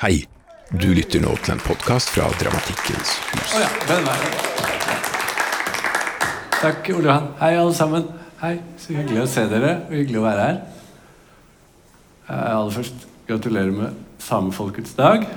Hei, 0.00 0.22
du 0.72 0.94
lytter 0.96 1.20
nå 1.20 1.34
til 1.44 1.52
en 1.52 1.58
podkast 1.60 2.08
fra 2.14 2.24
Dramatikkens 2.40 3.10
hus. 3.34 3.50
Oh, 3.52 3.58
ja, 3.60 3.66
den 3.84 4.06
veien. 4.06 4.38
Takk, 6.54 6.88
Ole 6.94 7.04
Johan. 7.04 7.26
Hei, 7.36 7.50
alle 7.60 7.74
sammen. 7.76 8.06
Hei, 8.40 8.54
Så 8.80 8.94
hyggelig 8.96 9.20
å 9.20 9.26
se 9.28 9.44
dere, 9.50 9.74
og 9.82 9.92
hyggelig 9.98 10.22
å 10.22 10.24
være 10.24 10.46
her. 10.46 10.62
Eh, 12.30 12.32
Aller 12.46 12.72
først 12.78 13.04
gratulerer 13.28 13.76
med 13.76 14.00
samefolkets 14.24 14.96
dag. 14.96 15.28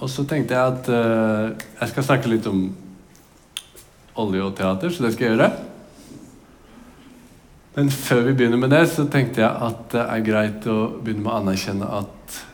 Og 0.00 0.08
så 0.08 0.24
tenkte 0.32 0.56
jeg 0.56 0.72
at 0.78 0.90
eh, 0.96 1.68
jeg 1.82 1.92
skal 1.92 2.08
snakke 2.08 2.32
litt 2.32 2.48
om 2.48 2.64
olje 4.24 4.48
og 4.48 4.56
teater, 4.56 4.88
så 4.88 5.04
det 5.04 5.12
skal 5.12 5.28
jeg 5.28 5.36
gjøre. 5.36 5.52
Men 7.76 7.92
før 7.92 8.24
vi 8.30 8.38
begynner 8.40 8.64
med 8.64 8.72
det, 8.72 8.86
så 8.88 9.04
tenkte 9.04 9.44
jeg 9.44 9.52
at 9.52 9.88
det 9.92 10.10
er 10.16 10.28
greit 10.32 10.72
å 10.72 10.94
begynne 10.96 11.28
med 11.28 11.34
å 11.34 11.40
anerkjenne 11.44 11.94
at 12.00 12.44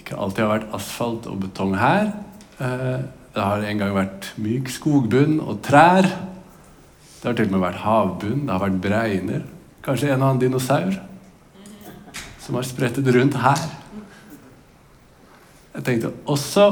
ikke 0.00 0.18
alltid 0.18 0.44
har 0.44 0.52
vært 0.58 0.74
asfalt 0.76 1.26
og 1.30 1.40
betong 1.46 1.74
her. 1.80 2.12
Eh, 2.60 3.02
Det 3.32 3.40
har 3.40 3.62
en 3.64 3.78
gang 3.80 3.94
vært 3.96 4.26
myk 4.36 4.68
skogbunn 4.68 5.38
og 5.40 5.62
trær. 5.64 6.04
Det 6.04 7.24
har 7.24 7.32
til 7.38 7.46
og 7.46 7.54
med 7.54 7.62
vært 7.62 7.80
havbunn, 7.80 8.42
det 8.44 8.52
har 8.52 8.60
vært 8.60 8.80
bregner. 8.84 9.46
Kanskje 9.82 10.10
en 10.12 10.20
og 10.20 10.28
annen 10.28 10.42
dinosaur 10.42 10.98
som 12.42 12.58
har 12.58 12.66
sprettet 12.68 13.08
rundt 13.14 13.38
her. 13.40 13.62
Jeg 15.72 15.84
tenkte 15.86 16.12
også 16.28 16.66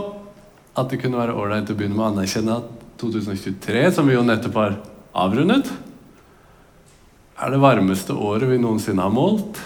at 0.77 0.91
det 0.92 1.00
kunne 1.00 1.16
være 1.16 1.33
ålreit 1.33 1.70
å 1.72 1.77
begynne 1.78 1.97
med 1.97 2.05
å 2.05 2.11
anerkjenne 2.11 2.58
at 2.61 2.69
2023, 3.00 3.86
som 3.97 4.06
vi 4.06 4.19
jo 4.19 4.24
nettopp 4.27 4.58
har 4.61 4.77
avrundet, 5.16 5.70
er 7.41 7.55
det 7.55 7.62
varmeste 7.62 8.12
året 8.12 8.50
vi 8.50 8.61
noensinne 8.61 9.00
har 9.00 9.14
målt. 9.14 9.56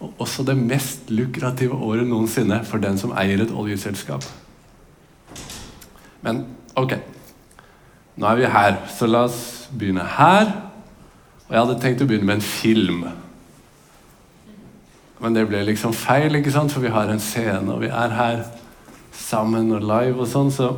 Og 0.00 0.12
også 0.20 0.44
det 0.44 0.56
mest 0.58 1.10
lukrative 1.10 1.76
året 1.76 2.06
noensinne 2.08 2.60
for 2.68 2.82
den 2.82 2.98
som 3.00 3.14
eier 3.16 3.42
et 3.42 3.54
oljeselskap. 3.54 4.24
Men 6.24 6.44
ok, 6.76 6.98
nå 8.16 8.26
er 8.28 8.40
vi 8.40 8.50
her, 8.50 8.80
så 8.92 9.08
la 9.08 9.24
oss 9.28 9.68
begynne 9.72 10.04
her. 10.16 10.50
Og 11.46 11.54
jeg 11.54 11.62
hadde 11.62 11.78
tenkt 11.80 12.02
å 12.02 12.08
begynne 12.08 12.28
med 12.28 12.40
en 12.40 12.44
film. 12.44 13.06
Men 15.22 15.36
det 15.36 15.46
ble 15.48 15.62
liksom 15.64 15.94
feil, 15.96 16.34
ikke 16.36 16.52
sant? 16.52 16.72
for 16.72 16.84
vi 16.84 16.92
har 16.92 17.08
en 17.08 17.22
scene, 17.22 17.72
og 17.72 17.80
vi 17.84 17.88
er 17.88 18.16
her 18.16 18.44
sammen 19.16 19.72
og 19.72 19.86
live 19.86 20.20
og 20.20 20.28
sånn, 20.28 20.52
så 20.52 20.74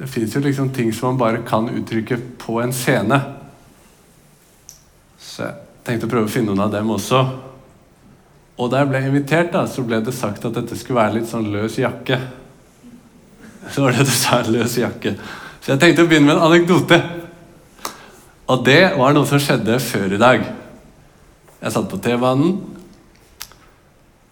det 0.00 0.08
fins 0.08 0.32
jo 0.32 0.40
liksom 0.40 0.70
ting 0.72 0.88
som 0.96 1.10
man 1.10 1.20
bare 1.20 1.42
kan 1.44 1.68
uttrykke 1.68 2.16
på 2.40 2.56
en 2.62 2.72
scene. 2.72 3.18
Så 5.20 5.44
jeg 5.44 5.58
tenkte 5.84 6.08
å 6.08 6.12
prøve 6.14 6.30
å 6.30 6.32
finne 6.32 6.54
noen 6.54 6.64
av 6.64 6.72
dem 6.72 6.88
også. 6.94 7.20
Og 8.60 8.68
da 8.68 8.82
jeg 8.82 8.90
ble 8.90 9.00
invitert, 9.08 9.54
da, 9.54 9.64
så 9.64 9.82
ble 9.86 10.02
det 10.04 10.12
sagt 10.12 10.44
at 10.44 10.56
dette 10.56 10.76
skulle 10.76 11.00
være 11.00 11.16
litt 11.16 11.30
sånn 11.30 11.48
løs 11.52 11.78
jakke. 11.80 12.18
Så 13.72 13.84
var 13.84 13.96
det 13.96 14.04
du 14.04 14.12
sa, 14.12 14.42
løs 14.44 14.76
jakke. 14.76 15.14
Så 15.60 15.72
jeg 15.72 15.80
tenkte 15.80 16.04
å 16.04 16.10
begynne 16.10 16.28
med 16.28 16.36
en 16.36 16.46
anekdote. 16.50 16.98
Og 18.50 18.64
det 18.66 18.82
var 18.98 19.14
noe 19.16 19.28
som 19.28 19.40
skjedde 19.40 19.78
før 19.80 20.12
i 20.16 20.20
dag. 20.20 20.44
Jeg 21.60 21.72
satt 21.72 21.88
på 21.88 22.00
T-banen. 22.04 22.58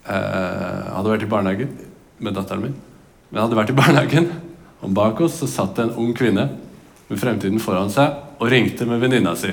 Eh, 0.09 0.85
hadde 0.92 1.13
vært 1.13 1.25
i 1.25 1.31
barnehagen 1.31 1.73
med 2.20 2.37
datteren 2.37 2.67
min. 2.67 2.77
Men 3.31 3.42
hadde 3.45 3.59
vært 3.59 3.73
i 3.73 3.77
barnehagen, 3.77 4.29
og 4.81 4.92
bak 4.97 5.20
oss 5.25 5.41
så 5.41 5.48
satt 5.51 5.77
det 5.77 5.87
en 5.87 5.97
ung 6.01 6.13
kvinne 6.17 6.48
med 7.09 7.20
fremtiden 7.20 7.61
foran 7.61 7.92
seg 7.92 8.37
og 8.39 8.53
ringte 8.53 8.87
med 8.89 9.01
venninna 9.03 9.35
si. 9.37 9.53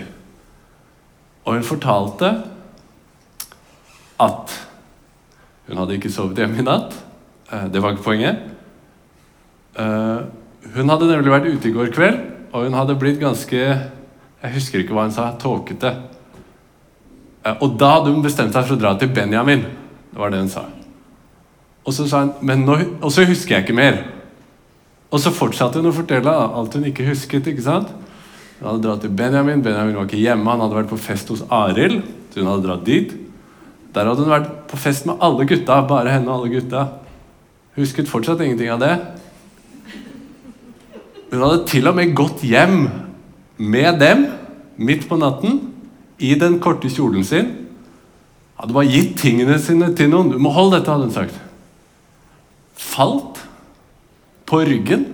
Og 1.45 1.57
hun 1.57 1.67
fortalte 1.67 2.31
at 4.21 4.53
hun 5.67 5.77
hadde 5.81 5.95
ikke 5.97 6.11
sovet 6.13 6.37
hjemme 6.37 6.59
i 6.61 6.65
natt. 6.65 6.93
Eh, 7.51 7.67
det 7.73 7.81
var 7.81 7.95
ikke 7.95 8.05
poenget. 8.05 8.43
Eh, 9.75 10.19
hun 10.75 10.89
hadde 10.91 11.09
nemlig 11.09 11.33
vært 11.33 11.49
ute 11.51 11.69
i 11.69 11.73
går 11.75 11.91
kveld, 11.95 12.19
og 12.53 12.67
hun 12.67 12.77
hadde 12.77 12.95
blitt 12.99 13.19
ganske 13.21 13.59
Jeg 14.45 14.53
husker 14.53 14.83
ikke 14.83 14.93
hva 14.93 15.07
hun 15.07 15.13
sa. 15.15 15.31
Tåkete. 15.41 15.89
Eh, 17.45 17.55
Og 17.61 17.77
da 17.79 17.95
hadde 17.97 18.11
hun 18.13 18.21
bestemt 18.23 18.53
seg 18.53 18.65
for 18.67 18.75
å 18.75 18.79
dra 18.79 18.91
til 18.99 19.09
Benjamin. 19.09 19.63
Det 20.11 20.19
var 20.21 20.29
det 20.29 20.39
hun 20.43 20.49
sa. 20.53 20.65
Og 21.85 21.93
så 21.93 22.07
sa 22.09 22.21
hun 22.25 22.33
Men 22.41 22.65
nå, 22.65 22.77
og 23.01 23.11
så 23.11 23.25
husker 23.25 23.55
jeg 23.55 23.65
ikke 23.65 23.75
mer. 23.77 24.03
Og 25.11 25.19
så 25.19 25.31
fortsatte 25.33 25.79
hun 25.81 25.89
å 25.89 25.95
fortelle 25.95 26.29
alt 26.29 26.73
hun 26.73 26.85
ikke 26.85 27.05
husket. 27.09 27.47
ikke 27.47 27.61
sant? 27.65 27.89
Hun 28.59 28.69
hadde 28.69 28.83
dratt 28.85 29.01
til 29.01 29.09
Benjamin. 29.09 29.61
Benjamin 29.63 29.95
var 29.95 30.05
ikke 30.05 30.21
hjemme. 30.21 30.49
Han 30.49 30.61
hadde 30.61 30.75
vært 30.75 30.89
på 30.93 30.97
fest 30.99 31.29
hos 31.29 31.43
Arild. 31.49 32.03
Så 32.33 32.41
hun 32.41 32.49
hadde 32.51 32.67
dratt 32.67 32.85
dit. 32.85 33.13
Der 33.95 34.09
hadde 34.09 34.25
hun 34.25 34.33
vært 34.33 34.49
på 34.67 34.77
fest 34.79 35.05
med 35.07 35.21
alle 35.23 35.45
gutta. 35.47 35.79
Bare 35.87 36.11
henne 36.11 36.27
og 36.27 36.41
alle 36.41 36.57
gutta. 36.57 36.87
Husket 37.79 38.11
fortsatt 38.11 38.43
ingenting 38.43 38.73
av 38.73 38.81
det. 38.83 38.95
Hun 41.31 41.41
hadde 41.41 41.63
til 41.69 41.87
og 41.87 41.95
med 41.95 42.15
gått 42.15 42.43
hjem 42.43 42.89
med 43.55 44.01
dem 44.01 44.25
midt 44.75 45.07
på 45.07 45.17
natten 45.19 45.61
i 46.19 46.33
den 46.39 46.59
korte 46.63 46.91
kjolen 46.91 47.23
sin. 47.27 47.53
Hadde 48.59 48.75
bare 48.75 48.91
gitt 48.91 49.15
tingene 49.19 49.57
sine 49.59 49.91
til 49.95 50.11
noen. 50.11 50.31
'Du 50.31 50.39
må 50.39 50.51
holde 50.51 50.77
dette', 50.77 50.91
hadde 50.91 51.07
hun 51.07 51.15
sagt. 51.15 51.39
Falt 52.75 53.39
på 54.45 54.59
ryggen, 54.67 55.07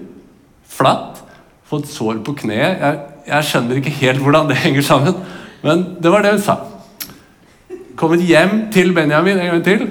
flatt, 0.68 1.22
fått 1.66 1.88
sår 1.90 2.22
på 2.25 2.34
kneet. 2.44 2.81
Jeg, 2.81 3.00
jeg 3.28 3.50
skjønner 3.50 3.78
ikke 3.78 3.97
helt 4.02 4.22
hvordan 4.22 4.50
det 4.50 4.58
henger 4.62 4.81
sammen, 4.86 5.16
men 5.64 5.86
det 6.02 6.12
var 6.12 6.25
det 6.25 6.36
hun 6.36 6.46
sa. 6.46 6.58
Kommet 8.00 8.24
hjem 8.25 8.72
til 8.74 8.94
Benjamin 8.96 9.40
en 9.40 9.52
gang 9.56 9.66
til 9.66 9.88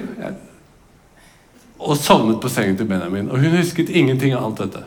og 1.81 1.97
sovnet 1.97 2.41
på 2.41 2.49
sengen 2.51 2.77
til 2.77 2.89
Benjamin. 2.89 3.29
Og 3.31 3.41
hun 3.41 3.57
husket 3.57 3.89
ingenting 3.89 4.35
av 4.37 4.45
alt 4.49 4.61
dette. 4.61 4.83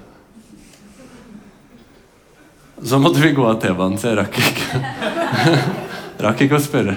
Så 2.85 3.01
måtte 3.01 3.23
vi 3.23 3.33
gå 3.35 3.47
av 3.49 3.59
T-banen, 3.63 3.99
så 3.99 4.13
jeg 4.13 4.19
rakk 4.21 4.39
ikke. 4.39 4.81
rakk 6.27 6.45
ikke 6.45 6.59
å 6.59 6.63
spørre. 6.63 6.97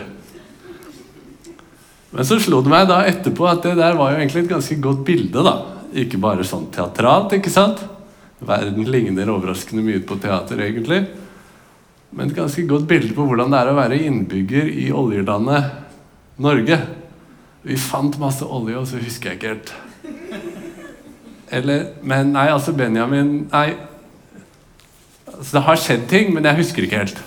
Men 2.12 2.28
så 2.28 2.38
slo 2.42 2.60
det 2.64 2.72
meg 2.72 2.88
da 2.90 3.02
etterpå 3.08 3.48
at 3.50 3.64
det 3.66 3.78
der 3.80 3.98
var 3.98 4.14
jo 4.14 4.20
egentlig 4.20 4.46
et 4.46 4.52
ganske 4.52 4.78
godt 4.84 5.02
bilde. 5.08 5.46
da. 5.46 5.56
Ikke 5.98 6.20
bare 6.22 6.46
sånn 6.48 6.68
teatralt, 6.74 7.34
ikke 7.40 7.54
sant? 7.54 7.82
Verden 8.38 8.86
ligner 8.92 9.32
overraskende 9.34 9.86
mye 9.86 10.04
på 10.06 10.20
teater, 10.22 10.62
egentlig. 10.62 11.06
Men 12.14 12.30
et 12.30 12.38
ganske 12.38 12.64
godt 12.70 12.86
bilde 12.90 13.16
på 13.18 13.26
hvordan 13.28 13.52
det 13.54 13.60
er 13.64 13.72
å 13.72 13.78
være 13.80 14.02
innbygger 14.06 14.70
i 14.70 14.92
oljelandet 14.96 15.87
Norge. 16.38 16.78
Vi 17.64 17.78
fant 17.78 18.20
masse 18.22 18.46
olje, 18.46 18.78
og 18.78 18.88
så 18.88 19.02
husker 19.02 19.32
jeg 19.32 19.40
ikke 19.40 19.54
helt. 19.54 19.74
Eller 21.52 21.86
Men 22.04 22.34
nei, 22.36 22.50
altså 22.52 22.74
Benjamin 22.76 23.48
Nei. 23.52 23.70
Altså, 25.28 25.58
det 25.58 25.64
har 25.64 25.80
skjedd 25.82 26.08
ting, 26.10 26.34
men 26.34 26.46
jeg 26.46 26.60
husker 26.62 26.84
ikke 26.84 27.02
helt. 27.04 27.24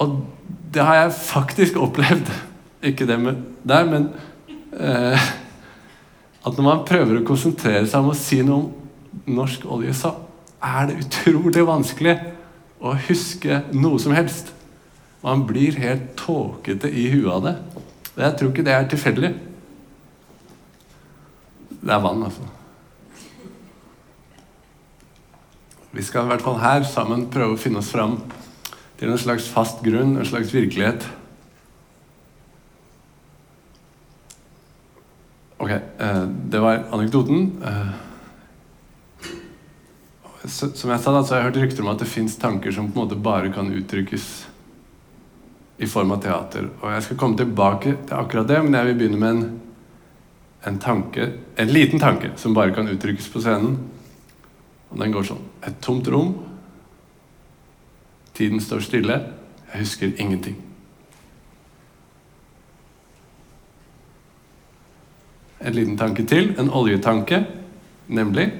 Og 0.00 0.20
det 0.74 0.84
har 0.84 0.94
jeg 1.02 1.12
faktisk 1.12 1.76
opplevd. 1.76 2.30
Ikke 2.82 3.06
det 3.06 3.18
med 3.20 3.42
der, 3.68 3.84
men 3.84 4.08
eh, 4.72 5.30
At 6.46 6.56
når 6.56 6.64
man 6.64 6.84
prøver 6.88 7.18
å 7.18 7.26
konsentrere 7.26 7.84
seg 7.84 8.00
om 8.00 8.14
å 8.14 8.16
si 8.16 8.38
noe 8.40 8.62
om 8.62 9.34
norsk 9.36 9.66
olje, 9.68 9.92
så 9.94 10.14
er 10.64 10.86
det 10.88 11.02
utrolig 11.02 11.66
vanskelig 11.66 12.14
å 12.80 12.94
huske 13.08 13.60
noe 13.76 14.00
som 14.00 14.14
helst. 14.16 14.54
Man 15.20 15.44
blir 15.46 15.76
helt 15.76 16.16
tåkete 16.16 16.88
i 16.88 17.10
huet 17.12 17.32
av 17.34 17.44
det. 17.44 17.54
Og 18.14 18.22
jeg 18.24 18.36
tror 18.38 18.50
ikke 18.50 18.64
det 18.64 18.74
er 18.74 18.88
tilfeldig. 18.88 19.30
Det 21.80 21.92
er 21.92 22.02
vann, 22.04 22.24
altså. 22.24 22.48
Vi 25.90 26.02
skal 26.06 26.24
i 26.24 26.30
hvert 26.30 26.44
fall 26.44 26.60
her 26.62 26.84
sammen 26.86 27.26
prøve 27.32 27.56
å 27.56 27.60
finne 27.60 27.80
oss 27.82 27.90
fram 27.92 28.20
til 29.00 29.10
en 29.10 29.18
slags 29.20 29.48
fast 29.50 29.80
grunn, 29.84 30.16
en 30.16 30.28
slags 30.28 30.52
virkelighet. 30.54 31.06
Ok, 35.60 35.70
eh, 35.72 36.22
det 36.52 36.60
var 36.62 36.86
anekdoten. 36.94 37.50
Eh, 37.64 37.90
som 40.48 40.90
jeg 40.90 41.00
sa 41.00 41.12
da, 41.12 41.20
så 41.20 41.34
har 41.34 41.42
jeg 41.42 41.50
hørt 41.50 41.60
rykter 41.64 41.84
om 41.84 41.92
at 41.92 42.00
det 42.00 42.08
fins 42.08 42.38
tanker 42.40 42.72
som 42.72 42.88
på 42.88 42.96
en 42.96 43.04
måte 43.04 43.20
bare 43.20 43.52
kan 43.52 43.68
uttrykkes 43.68 44.49
i 45.80 45.86
form 45.86 46.12
av 46.12 46.20
teater. 46.20 46.66
Og 46.82 46.92
jeg 46.92 47.04
skal 47.06 47.16
komme 47.16 47.38
tilbake 47.40 47.94
til 48.04 48.16
akkurat 48.18 48.48
det, 48.50 48.58
men 48.64 48.76
jeg 48.76 48.90
vil 48.90 48.98
begynne 48.98 49.20
med 49.20 49.30
en, 49.30 49.44
en 50.68 50.78
tanke, 50.82 51.28
en 51.56 51.72
liten 51.72 52.02
tanke 52.02 52.34
som 52.36 52.52
bare 52.56 52.74
kan 52.76 52.88
uttrykkes 52.92 53.30
på 53.32 53.40
scenen. 53.40 53.78
Og 54.90 55.00
den 55.00 55.14
går 55.14 55.24
sånn. 55.30 55.40
Et 55.64 55.78
tomt 55.80 56.08
rom. 56.12 56.34
Tiden 58.36 58.60
står 58.60 58.84
stille. 58.84 59.16
Jeg 59.70 59.86
husker 59.86 60.12
ingenting. 60.20 60.58
En 65.64 65.76
liten 65.76 65.96
tanke 65.96 66.28
til. 66.28 66.52
En 66.60 66.68
oljetanke. 66.68 67.46
Nemlig 68.10 68.50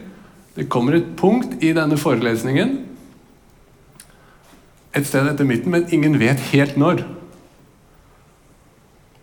Det 0.55 0.69
kommer 0.69 0.97
et 0.97 1.17
punkt 1.17 1.63
i 1.63 1.71
denne 1.73 1.97
forelesningen 1.97 2.73
et 4.95 5.07
sted 5.07 5.29
etter 5.31 5.47
midten, 5.47 5.71
men 5.71 5.89
ingen 5.95 6.19
vet 6.21 6.41
helt 6.51 6.79
når. 6.81 7.05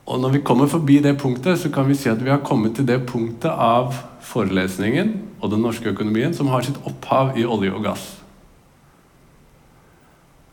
Og 0.08 0.22
når 0.24 0.38
vi 0.38 0.44
kommer 0.48 0.70
forbi 0.72 1.02
det 1.04 1.18
punktet, 1.20 1.60
så 1.60 1.70
kan 1.74 1.88
vi 1.90 1.96
si 2.00 2.08
at 2.10 2.22
vi 2.24 2.32
har 2.32 2.46
kommet 2.46 2.78
til 2.78 2.88
det 2.88 3.02
punktet 3.10 3.52
av 3.52 3.92
forelesningen 4.24 5.12
og 5.42 5.52
den 5.52 5.66
norske 5.66 5.92
økonomien 5.92 6.36
som 6.36 6.48
har 6.52 6.64
sitt 6.64 6.80
opphav 6.88 7.36
i 7.36 7.44
olje 7.44 7.74
og 7.76 7.84
gass. 7.84 8.06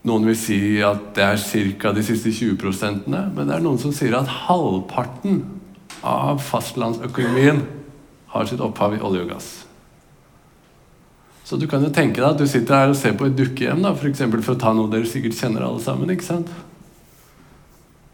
Noen 0.04 0.26
vil 0.28 0.36
si 0.36 0.58
at 0.84 1.14
det 1.16 1.24
er 1.24 1.38
ca. 1.80 1.92
de 1.96 2.02
siste 2.04 2.28
20% 2.28 3.06
men 3.08 3.46
det 3.46 3.54
er 3.54 3.62
noen 3.64 3.78
som 3.80 3.94
sier 3.94 4.18
at 4.18 4.28
halvparten 4.28 5.44
av 6.04 6.42
fastlandsøkonomien 6.44 7.62
har 8.34 8.50
sitt 8.50 8.60
opphav 8.60 8.98
i 8.98 9.00
olje 9.00 9.22
og 9.22 9.30
gass. 9.30 9.63
Så 11.44 11.58
du 11.60 11.66
kan 11.68 11.82
jo 11.84 11.92
tenke 11.92 12.22
deg 12.22 12.30
at 12.30 12.40
du 12.40 12.46
sitter 12.48 12.78
her 12.78 12.92
og 12.92 12.96
ser 12.96 13.16
på 13.18 13.28
et 13.28 13.36
dukkehjem, 13.36 13.82
da, 13.84 13.92
for, 13.92 14.08
eksempel, 14.08 14.40
for 14.44 14.56
å 14.56 14.60
ta 14.60 14.72
noe 14.72 14.88
dere 14.92 15.08
sikkert 15.08 15.36
kjenner 15.36 15.66
alle 15.66 15.82
sammen. 15.84 16.10
ikke 16.10 16.24
sant? 16.24 16.48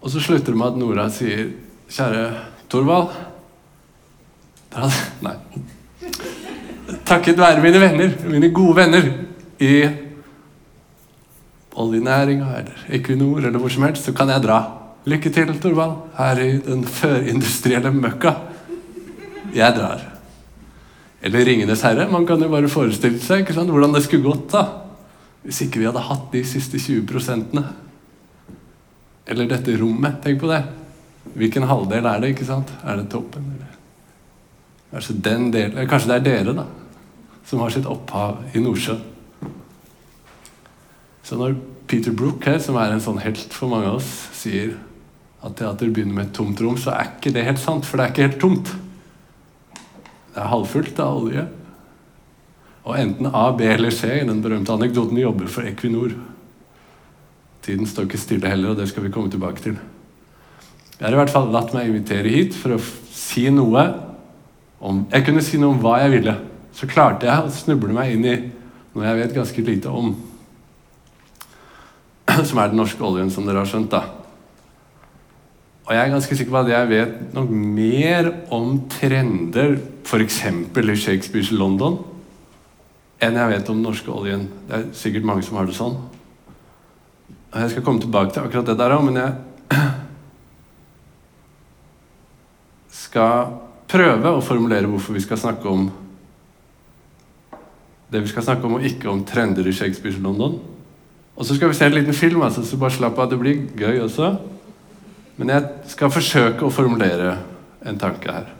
Og 0.01 0.11
så 0.11 0.23
slutter 0.23 0.51
det 0.51 0.59
med 0.59 0.73
at 0.73 0.81
Nora 0.81 1.07
sier, 1.13 1.53
'Kjære 1.91 2.25
Thorvald' 2.71 3.11
Nei. 5.27 5.35
Takket 7.07 7.39
være 7.39 7.63
mine 7.63 7.81
venner, 7.83 8.13
mine 8.31 8.51
gode 8.55 8.77
venner 8.77 9.09
i 9.59 9.73
oljenæringa 11.81 12.53
eller 12.61 12.87
Equinor 12.89 13.47
eller 13.47 13.59
hvor 13.59 13.73
som 13.73 13.83
helst, 13.87 14.07
så 14.07 14.15
kan 14.15 14.31
jeg 14.31 14.43
dra. 14.43 14.61
Lykke 15.11 15.31
til, 15.33 15.51
Thorvald, 15.61 15.97
her 16.19 16.39
i 16.43 16.51
den 16.63 16.85
førindustrielle 16.85 17.93
møkka. 17.95 18.35
Jeg 19.55 19.75
drar. 19.75 20.20
Eller 21.23 21.45
'Ringenes 21.45 21.83
herre'. 21.85 22.11
Man 22.11 22.27
kan 22.27 22.41
jo 22.41 22.49
bare 22.49 22.69
forestille 22.69 23.21
seg 23.21 23.45
ikke 23.45 23.55
sant, 23.55 23.71
hvordan 23.71 23.93
det 23.95 24.05
skulle 24.05 24.25
gått 24.25 24.53
da, 24.53 24.65
hvis 25.45 25.63
ikke 25.67 25.81
vi 25.81 25.89
hadde 25.89 26.05
hatt 26.05 26.33
de 26.33 26.45
siste 26.45 26.79
20 26.79 27.07
prosentene. 27.07 27.65
Eller 29.27 29.49
dette 29.49 29.77
rommet. 29.81 30.23
Tenk 30.25 30.41
på 30.41 30.49
det. 30.51 30.65
Hvilken 31.35 31.69
halvdel 31.69 32.07
er 32.07 32.21
det? 32.21 32.33
ikke 32.35 32.49
sant? 32.49 32.73
Er 32.85 32.97
det 32.97 33.11
toppen? 33.13 33.45
Eller? 33.55 33.71
Kanskje 34.91 35.21
den 35.23 35.51
delen, 35.55 35.89
kanskje 35.89 36.09
det 36.11 36.17
er 36.17 36.25
dere, 36.25 36.55
da, 36.57 36.65
som 37.47 37.61
har 37.63 37.71
sitt 37.71 37.87
opphav 37.87 38.41
i 38.55 38.63
Nordsjøen. 38.63 39.05
Så 41.23 41.37
når 41.39 41.55
Peter 41.87 42.15
Brook 42.17 42.45
her, 42.49 42.59
som 42.59 42.79
er 42.81 42.91
en 42.91 43.03
sånn 43.03 43.21
helt 43.23 43.55
for 43.55 43.71
mange 43.71 43.87
av 43.87 44.01
oss, 44.01 44.09
sier 44.35 44.73
at 45.47 45.55
teater 45.57 45.93
begynner 45.95 46.17
med 46.17 46.27
et 46.27 46.35
tomt 46.35 46.59
rom, 46.61 46.79
så 46.81 46.91
er 46.97 47.13
ikke 47.13 47.31
det 47.37 47.47
helt 47.47 47.63
sant, 47.63 47.87
for 47.87 48.01
det 48.01 48.07
er 48.07 48.15
ikke 48.15 48.27
helt 48.27 48.41
tomt. 48.43 48.73
Det 50.31 50.39
er 50.41 50.53
halvfullt 50.53 51.01
av 51.03 51.23
olje. 51.25 51.47
Og 52.87 52.97
enten 52.97 53.29
A, 53.29 53.51
B 53.57 53.67
eller 53.69 53.93
C 53.95 54.09
i 54.21 54.27
den 54.27 54.43
berømte 54.43 54.75
anekdoten 54.75 55.19
jobber 55.21 55.51
for 55.53 55.67
Equinor. 55.69 56.15
Tiden 57.65 57.89
står 57.89 58.07
ikke 58.09 58.21
stille 58.21 58.51
heller, 58.51 58.73
og 58.73 58.79
det 58.81 58.89
skal 58.89 59.05
vi 59.05 59.13
komme 59.13 59.31
tilbake 59.33 59.63
til. 59.65 59.77
Jeg 60.97 61.07
har 61.07 61.17
i 61.17 61.19
hvert 61.21 61.33
fall 61.33 61.51
latt 61.53 61.75
meg 61.75 61.91
invitere 61.91 62.33
hit 62.33 62.57
for 62.57 62.77
å 62.77 62.81
si 63.15 63.49
noe 63.53 63.85
om 64.81 65.03
Jeg 65.13 65.27
kunne 65.27 65.43
si 65.45 65.59
noe 65.61 65.75
om 65.75 65.81
hva 65.83 65.99
jeg 66.01 66.15
ville. 66.15 66.35
Så 66.73 66.89
klarte 66.89 67.29
jeg 67.29 67.45
å 67.45 67.53
snuble 67.53 67.93
meg 67.93 68.15
inn 68.15 68.25
i 68.25 68.37
noe 68.95 69.05
jeg 69.05 69.19
vet 69.19 69.35
ganske 69.37 69.65
lite 69.67 69.93
om. 69.93 70.15
Som 72.49 72.63
er 72.63 72.73
den 72.73 72.81
norske 72.81 73.05
oljen, 73.05 73.29
som 73.33 73.45
dere 73.45 73.61
har 73.61 73.69
skjønt. 73.69 73.93
da. 73.93 74.20
Og 75.91 75.97
jeg 75.97 76.07
er 76.07 76.13
ganske 76.13 76.37
sikker 76.39 76.55
på 76.55 76.61
at 76.61 76.69
jeg 76.71 76.87
vet 76.87 77.15
nok 77.35 77.49
mer 77.51 78.29
om 78.55 78.77
trender 78.93 79.73
f.eks. 80.07 80.37
i 80.47 80.95
Shakespeares 80.95 81.51
London 81.51 81.97
enn 83.19 83.35
jeg 83.35 83.51
vet 83.51 83.73
om 83.73 83.81
den 83.81 83.89
norske 83.89 84.13
oljen. 84.15 84.45
Det 84.69 84.77
er 84.77 84.85
sikkert 84.95 85.27
mange 85.27 85.43
som 85.43 85.59
har 85.59 85.67
det 85.67 85.75
sånn. 85.75 85.97
Jeg 87.51 87.73
skal 87.73 87.83
komme 87.83 88.01
tilbake 88.05 88.31
til 88.31 88.45
akkurat 88.45 88.71
det 88.71 88.77
der 88.79 88.95
òg, 88.95 89.03
men 89.09 89.19
jeg 89.19 89.35
skal 93.03 93.51
prøve 93.91 94.31
å 94.31 94.47
formulere 94.47 94.87
hvorfor 94.87 95.19
vi 95.19 95.25
skal 95.27 95.43
snakke 95.43 95.75
om 95.75 95.91
det 98.15 98.23
vi 98.23 98.31
skal 98.31 98.47
snakke 98.47 98.67
om, 98.67 98.79
og 98.79 98.87
ikke 98.87 99.11
om 99.11 99.27
trender 99.27 99.67
i 99.67 99.75
Shakespeares 99.75 100.23
London. 100.23 100.55
Og 101.35 101.51
så 101.51 101.59
skal 101.59 101.75
vi 101.75 101.81
se 101.83 101.91
en 101.91 101.99
liten 101.99 102.15
film, 102.15 102.47
altså, 102.47 102.63
så 102.63 102.79
bare 102.79 102.95
slapp 102.95 103.19
av. 103.19 103.35
Det 103.35 103.43
blir 103.43 103.67
gøy 103.75 104.05
også. 104.07 104.33
Men 105.41 105.55
jeg 105.55 105.93
skal 105.95 106.13
forsøke 106.13 106.67
å 106.67 106.73
formulere 106.73 107.39
en 107.89 107.99
tanke 108.01 108.29
her. 108.29 108.51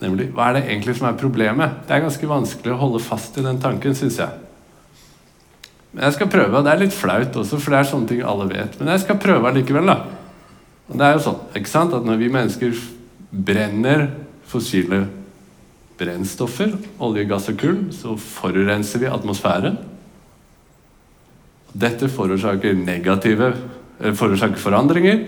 Nemlig 0.00 0.28
hva 0.32 0.48
er 0.48 0.60
det 0.60 0.68
egentlig 0.68 0.94
som 0.96 1.08
er 1.08 1.18
problemet? 1.18 1.80
Det 1.88 1.96
er 1.96 2.04
ganske 2.04 2.30
vanskelig 2.30 2.72
å 2.72 2.78
holde 2.78 3.02
fast 3.02 3.34
i 3.40 3.44
den 3.44 3.58
tanken, 3.60 3.96
syns 3.98 4.20
jeg. 4.22 4.30
Men 5.90 6.06
jeg 6.06 6.14
skal 6.14 6.30
prøve, 6.30 6.54
og 6.54 6.64
det 6.64 6.72
er 6.72 6.82
litt 6.84 6.94
flaut 6.94 7.34
også, 7.42 7.58
for 7.58 7.74
det 7.74 7.80
er 7.80 7.88
sånne 7.90 8.08
ting 8.12 8.22
alle 8.22 8.46
vet. 8.52 8.78
Men 8.78 8.92
jeg 8.94 9.02
skal 9.02 9.18
prøve 9.20 9.50
allikevel, 9.50 9.90
da. 9.90 9.98
Og 10.90 10.94
det 11.00 11.08
er 11.08 11.16
jo 11.16 11.24
sånn 11.26 11.58
ikke 11.58 11.72
sant, 11.72 11.96
at 11.98 12.06
når 12.06 12.22
vi 12.22 12.30
mennesker 12.36 12.78
brenner 13.50 14.06
fossile 14.50 15.02
brennstoffer, 15.98 16.78
olje, 17.02 17.26
gass 17.28 17.50
og 17.50 17.58
kull, 17.60 17.82
så 17.92 18.14
forurenser 18.14 19.02
vi 19.02 19.10
atmosfæren. 19.10 19.82
Dette 21.74 22.06
forårsaker 22.10 22.78
negative 22.78 23.52
forårsaker 24.00 24.56
forandringer, 24.60 25.20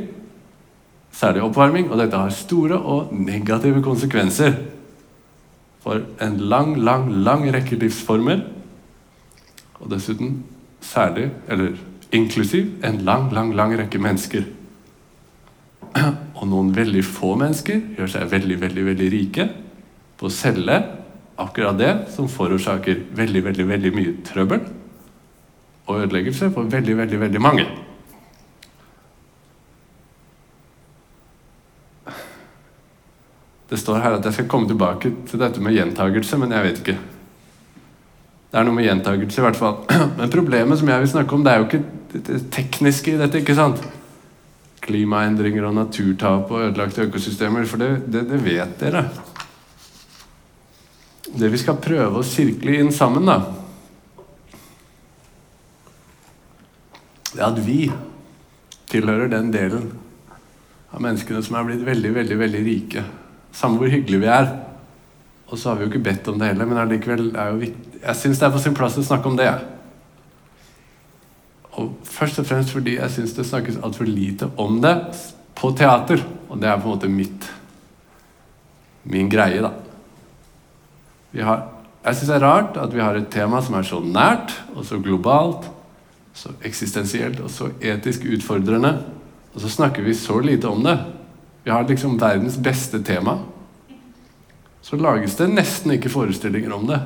særlig 1.12 1.42
oppvarming, 1.44 1.90
og 1.90 2.00
dette 2.00 2.18
har 2.18 2.32
store 2.34 2.78
og 2.78 3.12
negative 3.14 3.82
konsekvenser 3.84 4.56
for 5.82 6.02
en 6.22 6.36
lang, 6.38 6.76
lang, 6.78 7.08
lang 7.24 7.44
rekke 7.54 7.76
livsformer. 7.76 8.44
Og 9.82 9.90
dessuten 9.90 10.42
særlig, 10.80 11.30
eller 11.48 11.76
inklusiv, 12.12 12.66
en 12.84 13.00
lang, 13.02 13.32
lang, 13.32 13.54
lang 13.54 13.74
rekke 13.78 13.98
mennesker. 13.98 14.44
Og 16.42 16.48
noen 16.48 16.72
veldig 16.74 17.04
få 17.04 17.34
mennesker 17.38 17.80
gjør 17.98 18.10
seg 18.14 18.30
veldig, 18.30 18.60
veldig, 18.60 18.84
veldig 18.86 19.08
rike 19.12 19.48
på 20.18 20.26
å 20.28 20.32
selge 20.32 20.78
akkurat 21.42 21.78
det 21.78 21.92
som 22.14 22.30
forårsaker 22.30 23.04
veldig, 23.14 23.44
veldig, 23.44 23.66
veldig 23.68 23.92
mye 23.94 24.14
trøbbel 24.26 24.62
og 25.86 26.02
ødeleggelse 26.04 26.50
for 26.54 26.70
veldig, 26.70 26.96
veldig, 26.98 27.20
veldig 27.20 27.42
mange. 27.42 27.66
Det 33.72 33.78
står 33.80 34.02
her 34.04 34.18
at 34.18 34.26
jeg 34.28 34.36
skal 34.36 34.48
komme 34.52 34.68
tilbake 34.68 35.08
til 35.30 35.40
dette 35.40 35.60
med 35.64 35.72
gjentagelse, 35.72 36.36
men 36.36 36.50
jeg 36.52 36.64
vet 36.66 36.80
ikke. 36.82 36.94
Det 38.52 38.58
er 38.60 38.66
noe 38.68 38.76
med 38.76 38.84
gjentagelse, 38.84 39.38
i 39.40 39.44
hvert 39.46 39.56
fall. 39.56 39.78
Men 40.18 40.28
problemet 40.28 40.76
som 40.76 40.90
jeg 40.92 41.00
vil 41.00 41.08
snakke 41.08 41.32
om, 41.32 41.44
det 41.46 41.54
er 41.54 41.62
jo 41.62 41.68
ikke 41.70 42.18
det 42.28 42.40
tekniske 42.52 43.14
i 43.14 43.16
dette. 43.16 43.40
ikke 43.40 43.56
sant? 43.56 43.80
Klimaendringer 44.84 45.64
og 45.70 45.78
naturtap 45.78 46.52
og 46.52 46.66
ødelagte 46.66 47.06
økosystemer, 47.06 47.64
for 47.70 47.80
det, 47.80 47.88
det, 48.12 48.26
det 48.28 48.42
vet 48.44 48.76
dere. 48.82 49.06
Det 51.32 51.48
vi 51.48 51.62
skal 51.62 51.80
prøve 51.80 52.20
å 52.20 52.28
sirkle 52.28 52.76
inn 52.76 52.92
sammen, 52.92 53.24
da 53.24 53.40
Det 57.32 57.40
er 57.40 57.48
at 57.48 57.64
vi 57.64 57.86
tilhører 58.92 59.32
den 59.32 59.48
delen 59.54 59.88
av 60.92 61.00
menneskene 61.00 61.40
som 61.40 61.56
er 61.56 61.70
blitt 61.70 61.86
veldig, 61.88 62.14
veldig, 62.20 62.40
veldig 62.44 62.64
rike. 62.68 63.08
Samme 63.52 63.80
hvor 63.80 63.92
hyggelige 63.92 64.24
vi 64.24 64.30
er. 64.32 64.50
Og 65.46 65.58
så 65.58 65.68
har 65.68 65.76
vi 65.78 65.84
jo 65.84 65.92
ikke 65.92 66.06
bedt 66.10 66.28
om 66.32 66.38
det 66.40 66.52
heller, 66.52 66.68
men 66.68 66.80
allikevel 66.80 67.34
er 67.36 67.52
jo 67.52 67.62
viktig 67.66 67.92
jeg 68.02 68.18
syns 68.18 68.40
det 68.40 68.48
er 68.48 68.54
på 68.54 68.62
sin 68.62 68.74
plass 68.74 68.98
å 68.98 69.04
snakke 69.06 69.30
om 69.30 69.36
det. 69.38 69.50
Og 71.78 71.94
Først 72.06 72.40
og 72.42 72.48
fremst 72.48 72.74
fordi 72.74 72.96
jeg 72.98 73.14
syns 73.14 73.34
det 73.36 73.46
snakkes 73.48 73.78
altfor 73.84 74.08
lite 74.08 74.50
om 74.60 74.80
det 74.82 74.96
på 75.58 75.70
teater. 75.78 76.22
Og 76.50 76.58
det 76.60 76.68
er 76.68 76.80
på 76.80 76.88
en 76.88 76.96
måte 76.96 77.10
mitt 77.10 77.48
min 79.02 79.30
greie, 79.30 79.58
da. 79.58 79.72
Har, 81.42 81.62
jeg 82.04 82.18
syns 82.18 82.28
det 82.28 82.36
er 82.36 82.44
rart 82.44 82.76
at 82.78 82.92
vi 82.94 83.00
har 83.02 83.16
et 83.18 83.30
tema 83.32 83.58
som 83.64 83.74
er 83.74 83.86
så 83.88 83.98
nært 84.04 84.52
og 84.76 84.84
så 84.86 85.00
globalt, 85.02 85.64
så 86.38 86.52
eksistensielt 86.62 87.40
og 87.42 87.50
så 87.50 87.72
etisk 87.82 88.28
utfordrende, 88.30 88.92
og 89.50 89.64
så 89.64 89.72
snakker 89.72 90.06
vi 90.06 90.14
så 90.14 90.38
lite 90.44 90.70
om 90.70 90.86
det. 90.86 90.94
Vi 91.62 91.70
har 91.70 91.88
liksom 91.88 92.18
verdens 92.18 92.56
beste 92.58 93.02
tema. 93.02 93.38
Så 94.82 94.98
lages 94.98 95.36
det 95.38 95.46
nesten 95.52 95.94
ikke 95.94 96.10
forestillinger 96.10 96.74
om 96.74 96.88
det. 96.88 96.98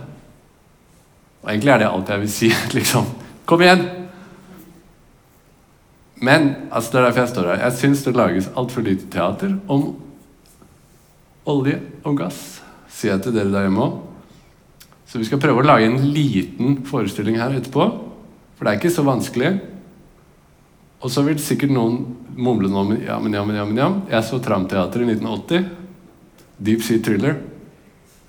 Og 1.45 1.53
egentlig 1.53 1.75
er 1.75 1.83
det 1.83 1.91
alt 1.91 2.13
jeg 2.13 2.23
vil 2.25 2.33
si. 2.33 2.51
liksom. 2.79 3.09
Kom 3.47 3.63
igjen! 3.63 3.85
Men 6.17 6.49
altså 6.73 6.95
det 6.95 6.99
er 6.99 7.07
derfor 7.11 7.23
jeg 7.23 7.33
står 7.35 7.49
her. 7.51 7.63
Jeg 7.67 7.79
syns 7.83 8.03
det 8.07 8.17
lages 8.17 8.51
altfor 8.57 8.85
lite 8.87 9.09
teater 9.13 9.53
om 9.69 9.91
olje 11.47 11.77
og 12.09 12.17
gass, 12.19 12.39
sier 12.91 13.13
jeg 13.15 13.27
til 13.27 13.37
dere 13.37 13.53
der 13.53 13.67
hjemme 13.69 13.85
òg. 13.85 13.99
Så 15.07 15.21
vi 15.21 15.29
skal 15.29 15.39
prøve 15.43 15.61
å 15.63 15.67
lage 15.67 15.87
en 15.87 16.01
liten 16.11 16.81
forestilling 16.89 17.37
her 17.39 17.55
etterpå. 17.55 17.85
For 18.57 18.65
det 18.65 18.73
er 18.73 18.81
ikke 18.81 18.95
så 18.97 19.05
vanskelig. 19.07 19.53
Og 21.05 21.13
så 21.13 21.25
vil 21.27 21.41
sikkert 21.43 21.75
noen 21.75 21.99
mumle 22.37 22.71
noe 22.73 22.85
om 22.85 22.95
ja, 22.97 23.19
men 23.21 23.37
ja, 23.37 23.45
men 23.45 23.79
ja. 23.79 23.91
Jeg 24.11 24.27
så 24.29 24.41
Tramteater 24.43 25.05
i 25.05 25.09
1980. 25.11 25.69
Deep 26.57 26.85
Sea 26.85 27.03
Thriller. 27.05 27.39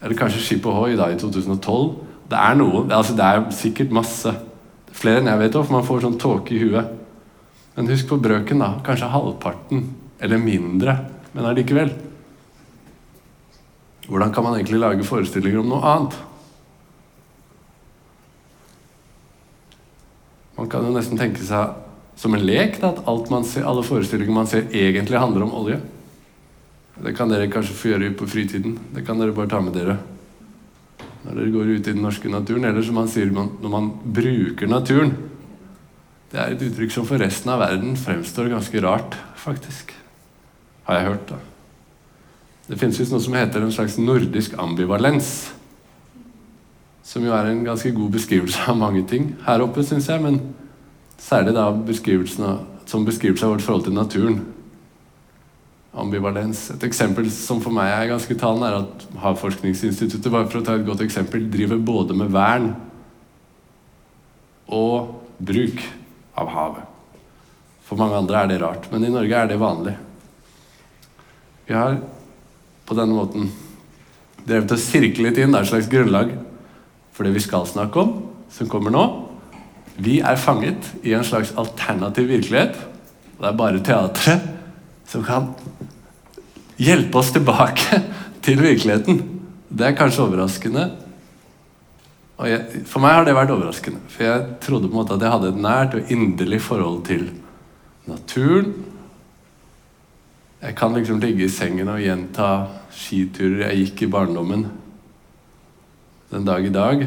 Eller 0.02 0.20
kanskje 0.20 0.44
Skip 0.44 0.68
Ahoy 0.68 0.98
da 1.00 1.10
i 1.12 1.20
2012. 1.20 1.94
Det 2.28 2.40
er 2.44 2.58
noe. 2.60 2.86
Altså, 2.92 3.16
det 3.18 3.26
er 3.28 3.46
sikkert 3.56 3.96
masse. 3.96 4.34
Flere 4.98 5.22
enn 5.22 5.32
jeg 5.32 5.44
vet 5.46 5.60
om, 5.60 5.68
for 5.68 5.80
man 5.80 5.88
får 5.88 6.04
sånn 6.04 6.20
tåke 6.22 6.56
i 6.56 6.64
huet. 6.66 6.96
Men 7.78 7.92
husk 7.94 8.10
på 8.10 8.20
brøken, 8.22 8.62
da. 8.62 8.74
Kanskje 8.86 9.12
halvparten 9.14 9.86
eller 10.18 10.42
mindre 10.42 10.98
men 11.38 11.46
allikevel. 11.46 11.92
Hvordan 14.08 14.32
kan 14.34 14.44
man 14.44 14.56
egentlig 14.56 14.80
lage 14.80 15.06
forestillinger 15.06 15.60
om 15.62 15.68
noe 15.70 15.92
annet? 15.92 16.16
Man 20.58 20.70
kan 20.72 20.88
jo 20.88 20.96
nesten 20.96 21.20
tenke 21.20 21.46
seg 21.46 21.76
som 22.18 22.34
en 22.34 22.46
lek 22.46 22.80
da, 22.82 22.92
at 22.98 23.30
ser, 23.46 23.66
alle 23.70 23.86
forestillinger 23.86 24.34
man 24.34 24.50
ser, 24.50 24.68
egentlig 24.74 25.20
handler 25.22 25.46
om 25.46 25.54
olje. 25.54 25.80
Det 26.98 27.14
kan 27.14 27.30
dere 27.30 27.50
kanskje 27.54 27.78
få 27.78 27.92
gjøre 27.92 28.14
på 28.18 28.28
fritiden. 28.30 28.78
Det 28.96 29.06
kan 29.06 29.20
dere 29.22 29.36
bare 29.38 29.52
ta 29.52 29.62
med 29.62 29.76
dere 29.78 30.00
når 31.28 31.36
dere 31.36 31.52
går 31.52 31.70
ut 31.76 31.88
i 31.90 31.92
den 31.92 32.06
norske 32.06 32.30
naturen. 32.32 32.66
Eller 32.70 32.86
som 32.88 32.96
man 32.98 33.10
sier 33.12 33.30
når 33.34 33.70
man 33.70 33.92
bruker 34.16 34.70
naturen. 34.72 35.12
Det 36.32 36.40
er 36.40 36.54
et 36.54 36.64
uttrykk 36.64 36.94
som 36.94 37.08
for 37.08 37.20
resten 37.22 37.52
av 37.52 37.62
verden 37.62 37.98
fremstår 38.00 38.50
ganske 38.52 38.82
rart, 38.84 39.16
faktisk. 39.40 39.94
Har 40.88 41.00
jeg 41.00 41.10
hørt, 41.10 41.30
da. 41.30 41.40
Det 42.68 42.80
finnes 42.80 42.98
visst 43.00 43.14
noe 43.14 43.24
som 43.24 43.36
heter 43.38 43.64
en 43.64 43.72
slags 43.76 43.96
nordisk 44.00 44.56
ambivalens. 44.60 45.52
Som 47.08 47.24
jo 47.24 47.36
er 47.36 47.52
en 47.52 47.64
ganske 47.64 47.94
god 47.96 48.18
beskrivelse 48.18 48.66
av 48.68 48.80
mange 48.80 49.06
ting 49.08 49.34
her 49.46 49.64
oppe, 49.64 49.86
syns 49.88 50.10
jeg. 50.12 50.24
Men 50.24 50.42
særlig 51.22 51.56
da 51.58 51.70
beskrivelsen 51.72 52.60
som 52.88 53.06
beskrivelse 53.08 53.46
av 53.46 53.56
vårt 53.56 53.66
forhold 53.66 53.88
til 53.88 53.98
naturen. 53.98 54.40
Ambivalens. 55.98 56.68
Et 56.76 56.84
eksempel 56.86 57.30
som 57.34 57.62
for 57.64 57.74
meg 57.74 57.90
er 57.90 58.12
ganske 58.12 58.38
talende, 58.38 58.70
er 58.70 58.84
at 58.84 59.06
Havforskningsinstituttet 59.24 60.32
bare 60.32 60.50
for 60.50 60.62
å 60.62 60.66
ta 60.66 60.78
et 60.78 60.86
godt 60.88 61.02
eksempel, 61.06 61.48
driver 61.52 61.82
både 61.82 62.18
med 62.18 62.34
vern 62.36 62.70
og 64.68 65.16
bruk 65.42 65.82
av 66.38 66.52
havet. 66.54 66.84
For 67.88 68.00
mange 68.00 68.20
andre 68.20 68.44
er 68.44 68.52
det 68.52 68.60
rart, 68.62 68.90
men 68.92 69.08
i 69.08 69.12
Norge 69.14 69.42
er 69.42 69.50
det 69.50 69.62
vanlig. 69.62 69.96
Vi 71.68 71.76
har 71.76 71.98
på 72.88 72.96
denne 72.96 73.16
måten 73.16 73.50
drevet 74.48 74.76
og 74.76 74.80
sirklet 74.80 75.40
inn. 75.42 75.56
Et 75.56 75.68
slags 75.68 75.90
grunnlag 75.92 76.36
for 77.16 77.28
det 77.28 77.34
vi 77.36 77.44
skal 77.44 77.66
snakke 77.68 78.04
om, 78.04 78.14
som 78.54 78.70
kommer 78.72 78.94
nå. 78.94 79.06
Vi 79.98 80.20
er 80.20 80.38
fanget 80.38 80.92
i 81.04 81.16
en 81.18 81.26
slags 81.26 81.54
alternativ 81.58 82.28
virkelighet. 82.30 82.78
Det 83.38 83.50
er 83.50 83.58
bare 83.58 83.82
teatret 83.84 84.46
som 85.08 85.24
kan 85.26 85.52
hjelpe 86.78 87.18
oss 87.18 87.32
tilbake 87.34 88.02
til 88.46 88.62
virkeligheten. 88.62 89.22
Det 89.70 89.88
er 89.88 89.98
kanskje 89.98 90.26
overraskende. 90.28 90.86
Jeg, 92.46 92.84
for 92.86 93.02
meg 93.02 93.16
har 93.18 93.26
det 93.26 93.34
vært 93.34 93.52
overraskende. 93.56 94.04
For 94.14 94.28
jeg 94.28 94.46
trodde 94.62 94.90
på 94.90 94.94
en 94.94 95.00
måte 95.00 95.18
at 95.18 95.26
jeg 95.26 95.34
hadde 95.34 95.54
et 95.54 95.64
nært 95.66 95.98
og 95.98 96.12
inderlig 96.14 96.62
forhold 96.62 97.02
til 97.10 97.32
naturen, 98.08 98.76
jeg 100.62 100.74
kan 100.76 100.94
liksom 100.94 101.20
ligge 101.22 101.46
i 101.46 101.54
sengen 101.54 101.90
og 101.92 102.02
gjenta 102.02 102.48
skiturer 102.90 103.68
jeg 103.68 103.84
gikk 103.84 104.08
i 104.08 104.10
barndommen 104.10 104.64
den 106.32 106.48
dag 106.48 106.66
i 106.66 106.72
dag. 106.74 107.04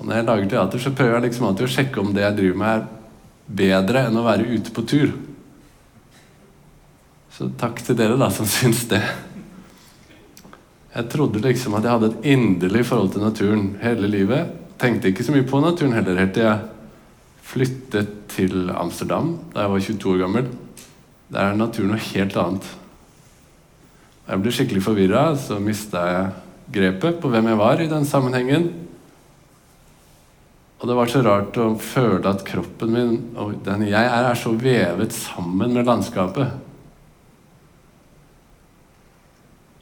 Og 0.00 0.06
når 0.08 0.16
jeg 0.16 0.26
lager 0.30 0.48
teater, 0.48 0.80
så 0.80 0.92
prøver 0.96 1.18
jeg 1.18 1.26
liksom 1.28 1.46
alltid 1.50 1.66
å 1.66 1.72
sjekke 1.74 2.00
om 2.00 2.14
det 2.16 2.24
jeg 2.24 2.36
driver 2.38 2.60
med, 2.62 2.86
er 2.86 3.58
bedre 3.60 4.06
enn 4.08 4.16
å 4.16 4.24
være 4.24 4.48
ute 4.48 4.72
på 4.72 4.84
tur. 4.88 5.12
Så 7.36 7.50
takk 7.60 7.82
til 7.84 7.98
dere 7.98 8.16
da 8.20 8.30
som 8.32 8.48
syns 8.58 8.86
det. 8.88 9.02
Jeg 10.90 11.06
trodde 11.12 11.42
liksom 11.44 11.76
at 11.78 11.86
jeg 11.86 11.94
hadde 11.94 12.10
et 12.10 12.26
inderlig 12.32 12.82
forhold 12.88 13.12
til 13.14 13.22
naturen 13.22 13.68
hele 13.84 14.08
livet. 14.10 14.56
Tenkte 14.80 15.12
ikke 15.12 15.26
så 15.26 15.36
mye 15.36 15.46
på 15.46 15.60
naturen 15.62 15.94
heller 15.94 16.18
helt 16.18 16.34
til 16.34 16.48
jeg 16.48 16.66
flyttet 17.50 18.10
til 18.30 18.70
Amsterdam 18.70 19.32
da 19.52 19.64
jeg 19.64 19.72
var 19.74 19.86
22 19.86 20.12
år 20.14 20.20
gammel. 20.24 20.50
Der 21.30 21.44
er 21.44 21.58
naturen 21.58 21.92
noe 21.92 22.08
helt 22.10 22.36
annet. 22.40 22.66
Jeg 24.30 24.42
ble 24.42 24.52
skikkelig 24.54 24.82
forvirra, 24.82 25.24
så 25.38 25.58
mista 25.62 26.02
jeg 26.06 26.30
grepet 26.74 27.18
på 27.22 27.30
hvem 27.30 27.50
jeg 27.50 27.58
var 27.58 27.82
i 27.82 27.90
den 27.90 28.06
sammenhengen. 28.06 28.68
Og 30.80 30.88
det 30.88 30.96
var 30.96 31.10
så 31.12 31.20
rart 31.24 31.58
å 31.60 31.74
føle 31.76 32.24
at 32.30 32.44
kroppen 32.46 32.92
min 32.94 33.16
og 33.38 33.58
den 33.66 33.84
jeg 33.84 34.00
er, 34.00 34.30
er 34.30 34.38
så 34.38 34.54
vevet 34.56 35.12
sammen 35.12 35.74
med 35.76 35.88
landskapet. 35.88 36.54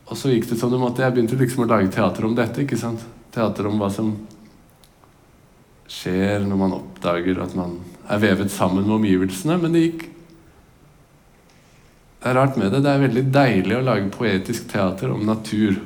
Og 0.09 0.19
så 0.19 0.33
gikk 0.33 0.49
det 0.51 0.59
som 0.59 0.73
det. 0.73 0.81
Jeg 0.99 1.15
begynte 1.15 1.39
liksom 1.39 1.67
å 1.67 1.71
lage 1.71 1.93
teater 1.95 2.27
om 2.27 2.35
dette. 2.35 2.65
ikke 2.65 2.81
sant? 2.81 3.05
Teater 3.35 3.69
om 3.69 3.79
hva 3.79 3.91
som 3.93 4.15
skjer 5.89 6.43
når 6.45 6.61
man 6.61 6.77
oppdager 6.81 7.39
at 7.45 7.55
man 7.57 7.79
er 8.09 8.23
vevet 8.23 8.51
sammen 8.53 8.89
med 8.89 8.97
omgivelsene. 8.99 9.59
Men 9.61 9.77
det 9.77 9.85
gikk 9.85 10.09
det 12.19 12.33
er 12.33 12.35
rart 12.35 12.57
med 12.59 12.73
det. 12.75 12.81
Det 12.83 12.91
er 12.91 13.05
veldig 13.05 13.23
deilig 13.31 13.77
å 13.79 13.85
lage 13.87 14.11
poetisk 14.11 14.67
teater 14.73 15.13
om 15.15 15.23
natur. 15.23 15.79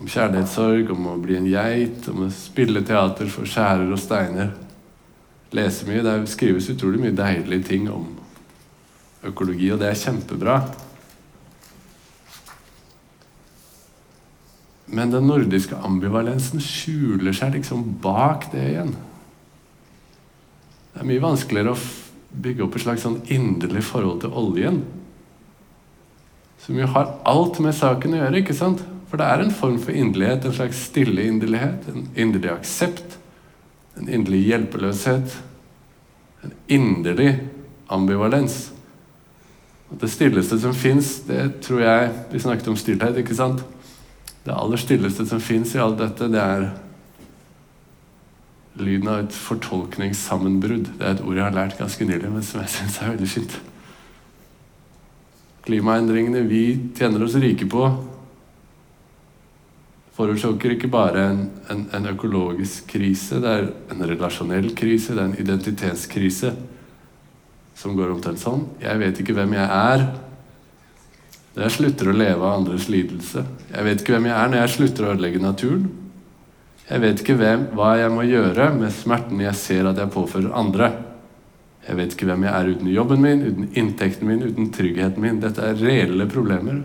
Om 0.00 0.08
kjærlighetssorg, 0.08 0.90
om 0.94 1.08
å 1.12 1.18
bli 1.20 1.36
en 1.36 1.48
geit, 1.50 2.06
om 2.08 2.24
å 2.24 2.32
spille 2.32 2.80
teater 2.86 3.28
for 3.28 3.48
skjærer 3.48 3.90
og 3.92 4.00
steiner. 4.00 4.54
Lese 5.52 5.84
mye. 5.88 6.04
Det 6.06 6.14
skrives 6.32 6.70
utrolig 6.72 7.02
mye 7.02 7.16
deilige 7.16 7.68
ting 7.68 7.90
om 7.92 8.06
økologi, 9.28 9.68
og 9.74 9.82
det 9.82 9.90
er 9.90 10.00
kjempebra. 10.00 10.60
Men 14.90 15.12
den 15.12 15.28
nordiske 15.28 15.76
ambivalensen 15.86 16.62
skjuler 16.64 17.36
seg 17.36 17.54
liksom 17.58 17.84
bak 18.02 18.48
det 18.54 18.64
igjen. 18.72 18.94
Det 20.90 21.02
er 21.02 21.10
mye 21.12 21.22
vanskeligere 21.22 21.76
å 21.76 22.40
bygge 22.42 22.64
opp 22.64 22.78
et 22.78 22.84
slags 22.86 23.04
sånn 23.06 23.20
inderlig 23.30 23.84
forhold 23.86 24.24
til 24.24 24.34
oljen. 24.34 24.80
Som 26.64 26.80
jo 26.80 26.88
har 26.90 27.12
alt 27.28 27.60
med 27.62 27.76
saken 27.76 28.16
å 28.16 28.22
gjøre. 28.24 28.42
ikke 28.42 28.56
sant? 28.56 28.82
For 29.10 29.18
det 29.18 29.26
er 29.26 29.42
en 29.42 29.54
form 29.54 29.78
for 29.82 29.90
inderlighet, 29.90 30.44
en 30.46 30.54
slags 30.54 30.84
stille 30.86 31.24
inderlighet. 31.26 31.88
En 31.90 32.06
inderlig 32.14 32.52
aksept. 32.52 33.18
En 33.98 34.08
inderlig 34.08 34.44
hjelpeløshet. 34.46 35.34
En 36.44 36.52
inderlig 36.68 37.32
ambivalens. 37.90 38.70
Og 39.90 39.98
det 40.00 40.12
stilleste 40.12 40.60
som 40.62 40.74
fins, 40.74 41.16
det 41.26 41.60
tror 41.66 41.80
jeg 41.82 42.10
Vi 42.30 42.38
snakket 42.38 42.68
om 42.68 42.76
stillhet, 42.76 43.16
ikke 43.18 43.34
sant? 43.34 43.64
Det 44.46 44.54
aller 44.54 44.78
stilleste 44.80 45.26
som 45.26 45.40
fins 45.40 45.74
i 45.74 45.82
alt 45.82 45.98
dette, 45.98 46.30
det 46.30 46.40
er 46.40 46.70
lyden 48.80 49.10
av 49.10 49.24
et 49.24 49.34
fortolkningssammenbrudd. 49.34 50.86
Det 50.96 51.04
er 51.04 51.16
et 51.16 51.24
ord 51.26 51.36
jeg 51.36 51.44
har 51.44 51.56
lært 51.56 51.76
ganske 51.78 52.06
nylig, 52.06 52.30
men 52.30 52.46
som 52.46 52.62
jeg 52.62 52.72
syns 52.72 53.00
er 53.02 53.12
veldig 53.12 53.28
fint. 53.28 53.58
Klimaendringene 55.66 56.46
vi 56.48 56.62
tjener 56.96 57.26
oss 57.26 57.36
rike 57.36 57.68
på, 57.68 57.90
forårsaker 60.20 60.74
ikke 60.74 60.90
bare 60.92 61.22
en, 61.32 61.44
en, 61.72 61.86
en, 61.96 62.08
økologisk 62.12 62.90
krise, 62.92 63.40
det 63.40 63.52
er 63.56 63.68
en 63.94 64.04
relasjonell 64.10 64.74
krise, 64.76 65.14
det 65.16 65.22
er 65.22 65.30
en 65.30 65.40
identitetskrise 65.40 66.52
som 67.80 67.96
går 67.96 68.12
omtrent 68.12 68.42
sånn. 68.42 68.66
Jeg 68.82 69.00
vet 69.00 69.22
ikke 69.22 69.36
hvem 69.38 69.56
jeg 69.56 69.64
er 69.64 70.04
når 71.50 71.64
jeg 71.64 71.74
slutter 71.74 72.10
å 72.10 72.14
leve 72.14 72.44
av 72.46 72.58
andres 72.60 72.86
lidelse. 72.92 73.42
Jeg 73.72 73.86
vet 73.86 74.02
ikke 74.02 74.14
hvem 74.14 74.28
jeg 74.28 74.36
er 74.36 74.50
når 74.50 74.60
jeg 74.60 74.74
slutter 74.76 75.06
å 75.06 75.14
ødelegge 75.14 75.42
naturen. 75.42 75.86
Jeg 76.90 77.02
vet 77.04 77.22
ikke 77.22 77.38
hvem, 77.38 77.64
hva 77.78 77.92
jeg 77.98 78.12
må 78.14 78.26
gjøre 78.26 78.68
med 78.76 78.92
smerten 78.94 79.40
jeg 79.42 79.58
ser 79.58 79.88
at 79.90 79.98
jeg 79.98 80.12
påfører 80.14 80.54
andre. 80.58 80.90
Jeg 81.86 81.98
vet 81.98 82.14
ikke 82.14 82.28
hvem 82.28 82.44
jeg 82.46 82.54
er 82.54 82.70
uten 82.74 82.90
jobben 82.92 83.24
min, 83.24 83.44
uten 83.46 83.70
inntekten 83.78 84.28
min, 84.28 84.44
uten 84.44 84.68
tryggheten 84.74 85.24
min. 85.24 85.40
Dette 85.42 85.64
er 85.64 85.80
reelle 85.80 86.26
problemer. 86.30 86.82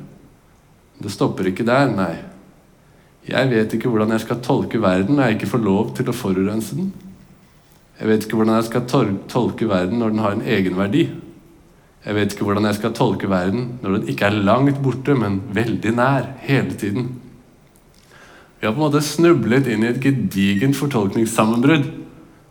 Det 1.02 1.12
stopper 1.12 1.52
ikke 1.52 1.68
der, 1.68 1.92
nei. 1.92 2.14
Jeg 3.26 3.50
vet 3.50 3.74
ikke 3.74 3.90
hvordan 3.90 4.14
jeg 4.14 4.22
skal 4.22 4.42
tolke 4.46 4.82
verden 4.82 5.18
når 5.18 5.30
jeg 5.30 5.38
ikke 5.40 5.52
får 5.56 5.64
lov 5.66 5.92
til 5.98 6.10
å 6.12 6.16
forurense 6.16 6.78
den. 6.78 6.92
Jeg 8.00 8.10
vet 8.12 8.26
ikke 8.26 8.38
hvordan 8.38 8.60
jeg 8.60 8.68
skal 8.68 8.88
tolke 9.32 9.70
verden 9.70 10.02
når 10.02 10.14
den 10.14 10.24
har 10.26 10.36
en 10.36 10.46
egenverdi. 10.46 11.06
Jeg 12.06 12.18
vet 12.18 12.34
ikke 12.36 12.46
hvordan 12.46 12.68
jeg 12.70 12.78
skal 12.78 12.94
tolke 12.94 13.30
verden 13.32 13.70
når 13.82 13.98
den 13.98 14.10
ikke 14.14 14.28
er 14.30 14.42
langt 14.46 14.82
borte, 14.84 15.16
men 15.18 15.40
veldig 15.56 15.94
nær 15.98 16.28
hele 16.46 16.78
tiden. 16.78 17.08
Vi 18.60 18.68
har 18.68 18.76
på 18.76 18.82
en 18.82 18.86
måte 18.86 19.02
snublet 19.02 19.68
inn 19.72 19.84
i 19.86 19.90
et 19.90 20.02
gedigent 20.04 20.78
fortolkningssammenbrudd. 20.78 21.88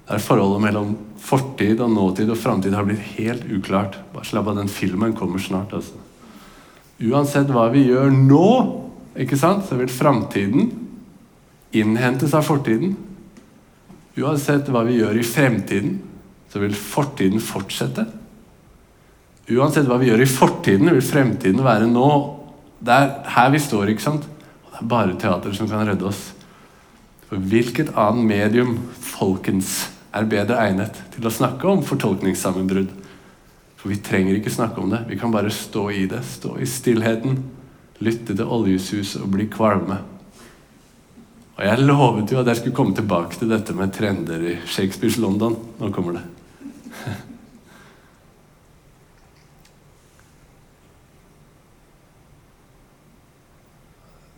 Der 0.05 0.21
forholdet 0.21 0.65
mellom 0.67 0.97
fortid 1.25 1.81
og 1.81 1.93
nåtid 1.95 2.33
og 2.35 2.41
framtid 2.41 2.75
har 2.77 2.85
blitt 2.89 3.15
helt 3.15 3.47
uklart. 3.49 3.97
Bare 4.13 4.27
slapp 4.29 4.51
av, 4.51 4.59
den 4.59 4.69
filmen 4.69 5.15
kommer 5.17 5.41
snart. 5.41 5.73
altså. 5.73 5.97
Uansett 7.01 7.51
hva 7.53 7.69
vi 7.73 7.87
gjør 7.89 8.13
nå, 8.15 8.51
ikke 9.23 9.39
sant, 9.39 9.67
så 9.69 9.79
vil 9.79 9.93
framtiden 9.93 10.73
innhentes 11.75 12.35
av 12.35 12.47
fortiden. 12.47 12.97
Uansett 14.19 14.69
hva 14.71 14.85
vi 14.87 14.99
gjør 15.01 15.19
i 15.19 15.27
fremtiden, 15.27 15.99
så 16.51 16.63
vil 16.63 16.75
fortiden 16.79 17.43
fortsette. 17.43 18.07
Uansett 19.51 19.89
hva 19.91 19.99
vi 20.01 20.09
gjør 20.09 20.23
i 20.25 20.31
fortiden, 20.31 20.91
vil 20.95 21.05
fremtiden 21.05 21.65
være 21.67 21.89
nå. 21.91 22.09
Det 22.85 22.95
er 22.95 23.11
her 23.35 23.51
vi 23.55 23.61
står. 23.63 23.91
ikke 23.93 24.07
sant? 24.07 24.29
Det 24.71 24.81
er 24.81 24.91
bare 24.91 25.19
teater 25.21 25.55
som 25.57 25.69
kan 25.71 25.87
redde 25.87 26.07
oss. 26.09 26.33
For 27.29 27.39
hvilket 27.39 27.95
annet 27.99 28.29
medium, 28.31 28.77
folkens, 28.99 29.91
er 30.15 30.31
bedre 30.31 30.61
egnet 30.63 31.01
til 31.15 31.27
å 31.27 31.33
snakke 31.33 31.67
om 31.67 31.83
fortolkningssammenbrudd? 31.87 32.93
For 33.81 33.91
vi 33.91 33.99
trenger 34.01 34.39
ikke 34.39 34.53
snakke 34.55 34.81
om 34.81 34.95
det. 34.95 35.03
Vi 35.11 35.19
kan 35.21 35.35
bare 35.35 35.51
stå 35.53 35.89
i 35.91 36.07
det. 36.11 36.23
Stå 36.25 36.55
i 36.63 36.69
stillheten. 36.69 37.41
Lytte 38.03 38.35
til 38.35 38.51
oljesuset 38.51 39.23
og 39.23 39.31
bli 39.37 39.47
kvalme. 39.53 40.01
Og 41.55 41.63
jeg 41.63 41.85
lovet 41.87 42.33
jo 42.33 42.41
at 42.41 42.49
jeg 42.51 42.59
skulle 42.59 42.75
komme 42.75 42.97
tilbake 42.97 43.39
til 43.39 43.53
dette 43.53 43.77
med 43.79 43.93
trender 43.95 44.43
i 44.43 44.57
Shakespeares 44.67 45.21
London. 45.23 45.55
Nå 45.79 45.93
kommer 45.95 46.19
det. 46.19 46.25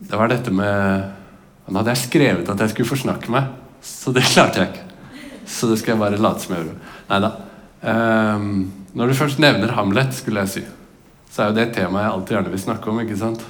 Det 0.07 0.15
var 0.15 0.29
dette 0.29 0.53
med 0.53 1.15
Nå 1.67 1.81
hadde 1.81 1.91
jeg 1.95 2.05
skrevet 2.05 2.47
at 2.47 2.61
jeg 2.63 2.71
skulle 2.71 2.87
forsnakke 2.87 3.31
meg, 3.33 3.49
så 3.83 4.13
det 4.15 4.21
klarte 4.23 4.61
jeg 4.61 4.69
ikke. 4.69 4.85
Så 5.51 5.67
det 5.67 5.79
skal 5.81 5.93
jeg 5.93 5.99
bare 5.99 6.19
late 6.21 6.43
som 6.43 6.53
jeg 6.55 6.63
gjorde. 6.63 6.91
Nei 7.09 7.19
da. 7.25 7.31
Um, 7.81 8.45
når 8.95 9.11
du 9.11 9.17
først 9.19 9.41
nevner 9.43 9.73
Hamlet, 9.75 10.15
skulle 10.15 10.45
jeg 10.45 10.53
si, 10.53 10.63
så 11.29 11.43
er 11.43 11.51
jo 11.51 11.57
det 11.57 11.67
et 11.67 11.75
tema 11.77 12.03
jeg 12.03 12.13
alltid 12.13 12.35
gjerne 12.37 12.53
vil 12.53 12.63
snakke 12.63 12.91
om. 12.91 12.99
ikke 13.03 13.19
sant? 13.19 13.45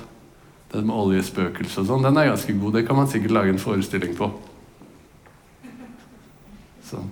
Det 0.72 0.84
med 0.84 0.96
oljespøkelse 0.96 1.82
og 1.82 1.88
sånn, 1.88 2.04
den 2.04 2.20
er 2.20 2.32
ganske 2.32 2.56
god. 2.60 2.76
Det 2.76 2.84
kan 2.88 3.00
man 3.00 3.08
sikkert 3.08 3.36
lage 3.38 3.54
en 3.54 3.62
forestilling 3.62 4.18
på. 4.18 4.28
Sånn. 6.88 7.08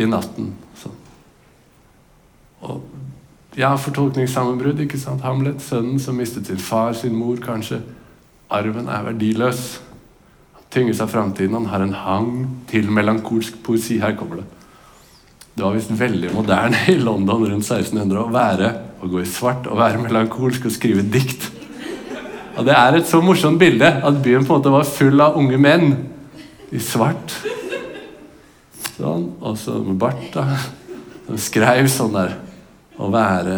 I 0.00 0.06
natten. 0.08 0.54
Sånn. 0.80 0.96
Og 2.64 3.58
ja, 3.58 3.74
fortolkningssammenbrudd. 3.76 4.80
ikke 4.86 5.00
sant? 5.00 5.24
Hamlet, 5.26 5.60
sønnen 5.64 6.00
som 6.00 6.16
mistet 6.16 6.48
sin 6.48 6.60
far, 6.62 6.94
sin 6.96 7.16
mor, 7.16 7.36
kanskje. 7.42 7.82
Arven 8.50 8.88
er 8.88 9.04
verdiløs. 9.10 9.80
Han 10.56 10.68
tynges 10.70 11.00
av 11.02 11.10
framtiden. 11.12 11.58
Han 11.58 11.68
har 11.72 11.84
en 11.84 11.96
hang 11.96 12.32
til 12.70 12.90
melankolsk 12.90 13.60
poesi. 13.66 13.98
Her 14.00 14.16
kommer 14.16 14.40
det. 14.40 14.46
Det 15.54 15.66
var 15.66 15.74
visst 15.74 15.92
veldig 15.92 16.30
moderne 16.32 16.78
i 16.88 16.96
London 16.96 17.44
rundt 17.44 17.66
1600 17.66 18.22
å 18.22 18.30
være 18.32 18.70
å 19.00 19.08
gå 19.08 19.22
i 19.22 19.28
svart 19.28 19.66
og 19.70 19.78
være 19.80 20.02
melankolsk 20.02 20.66
og 20.68 20.74
skrive 20.74 21.02
dikt. 21.02 21.48
Og 22.58 22.66
Det 22.66 22.74
er 22.76 22.98
et 22.98 23.08
så 23.08 23.22
morsomt 23.24 23.60
bilde 23.60 23.86
at 23.88 24.22
byen 24.22 24.44
på 24.44 24.52
en 24.52 24.60
måte 24.60 24.72
var 24.74 24.84
full 24.88 25.20
av 25.24 25.38
unge 25.40 25.56
menn 25.60 25.94
i 26.72 26.80
svart. 26.82 27.36
Sånn, 28.98 29.30
Og 29.40 29.56
så 29.56 29.78
med 29.80 29.96
bart. 29.96 30.26
da. 30.34 30.44
De 31.28 31.38
skrev 31.38 31.86
sånn 31.88 32.12
der 32.12 32.36
Å 32.98 33.08
være 33.10 33.54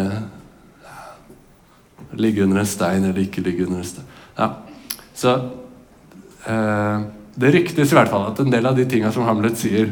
Ligge 2.13 2.43
under 2.45 2.59
en 2.61 2.69
stein 2.69 3.03
eller 3.03 3.23
ikke 3.23 3.41
ligge 3.41 3.65
under 3.65 3.79
en 3.81 3.87
stein. 3.89 4.05
Ja. 4.37 4.47
Så 5.17 5.33
eh, 6.45 7.01
Det 7.35 7.51
ryktes 7.55 7.91
i 7.91 7.95
hvert 7.97 8.11
fall 8.11 8.27
at 8.29 8.39
en 8.39 8.53
del 8.53 8.69
av 8.69 8.77
de 8.77 8.85
tinga 8.85 9.11
som 9.11 9.25
Hamlet 9.25 9.57
sier, 9.57 9.89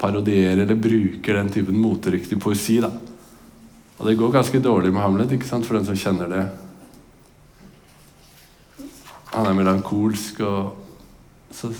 parodierer 0.00 0.62
eller 0.64 0.80
bruker 0.80 1.36
den 1.36 1.52
typen 1.52 1.76
moteriktig 1.76 2.40
poesi. 2.40 2.80
da. 2.80 2.88
Og 4.00 4.08
det 4.08 4.16
går 4.16 4.32
ganske 4.32 4.62
dårlig 4.64 4.94
med 4.94 5.02
Hamlet, 5.04 5.32
ikke 5.36 5.48
sant, 5.48 5.66
for 5.68 5.76
den 5.76 5.84
som 5.84 5.98
kjenner 5.98 6.30
det. 6.32 6.44
Han 9.34 9.46
er 9.46 9.56
melankolsk 9.58 10.40
og 10.42 10.76
så 11.54 11.70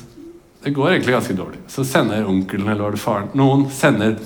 Det 0.61 0.75
går 0.77 0.91
egentlig 0.91 1.15
ganske 1.15 1.35
dårlig. 1.35 1.59
Så 1.73 1.87
sender 1.89 2.27
onkelen 2.29 2.69
eller 2.69 2.85
var 2.85 2.93
det 2.93 3.00
faren 3.00 3.31
Noen 3.39 3.62
sender 3.73 4.19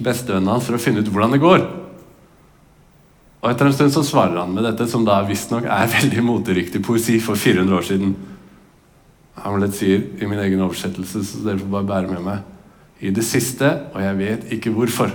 bestevennen 0.00 0.48
hans 0.48 0.64
for 0.64 0.78
å 0.78 0.80
finne 0.80 1.02
ut 1.02 1.10
hvordan 1.12 1.34
det 1.34 1.42
går. 1.42 1.64
Og 3.42 3.50
etter 3.50 3.68
en 3.68 3.74
stund 3.74 3.92
så 3.92 4.04
svarer 4.06 4.38
han 4.38 4.54
med 4.54 4.64
dette, 4.64 4.86
som 4.88 5.04
da 5.04 5.18
visstnok 5.26 5.66
er 5.66 5.90
veldig 5.98 6.24
moteriktig 6.24 6.80
poesi 6.86 7.18
for 7.20 7.36
400 7.36 7.76
år 7.76 7.86
siden. 7.90 8.14
Hamlet 9.42 9.74
sier 9.76 10.06
i 10.22 10.30
min 10.30 10.40
egen 10.40 10.62
oversettelse, 10.62 11.24
så 11.26 11.42
dere 11.44 11.60
får 11.60 11.72
bare 11.74 11.88
bære 11.90 12.12
med 12.14 12.24
meg 12.24 13.02
I 13.02 13.10
det 13.10 13.24
siste, 13.26 13.68
og 13.92 14.00
jeg 14.00 14.18
vet 14.20 14.52
ikke 14.56 14.72
hvorfor, 14.72 15.10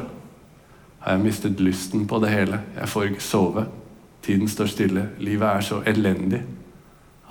har 1.08 1.16
jeg 1.16 1.24
mistet 1.24 1.62
lysten 1.64 2.04
på 2.08 2.20
det 2.20 2.34
hele. 2.34 2.60
Jeg 2.76 2.90
får 2.92 3.04
ikke 3.08 3.24
sove. 3.24 3.62
Tiden 4.26 4.50
står 4.52 4.72
stille. 4.74 5.06
Livet 5.24 5.48
er 5.48 5.62
så 5.64 5.82
elendig 5.88 6.42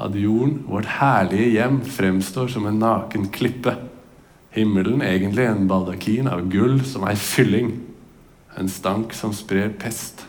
at 0.01 0.17
jorden, 0.17 0.63
vårt 0.69 0.89
herlige 1.01 1.51
hjem, 1.51 1.81
fremstår 1.85 2.49
som 2.53 2.67
en 2.69 2.79
naken 2.81 3.29
klippe. 3.33 3.75
Himmelen 4.57 5.03
egentlig 5.05 5.45
en 5.45 5.69
baldakin 5.69 6.29
av 6.29 6.47
gull 6.53 6.81
som 6.89 7.05
ei 7.09 7.17
fylling. 7.21 7.75
En 8.57 8.69
stank 8.69 9.13
som 9.17 9.35
sprer 9.37 9.75
pest. 9.77 10.25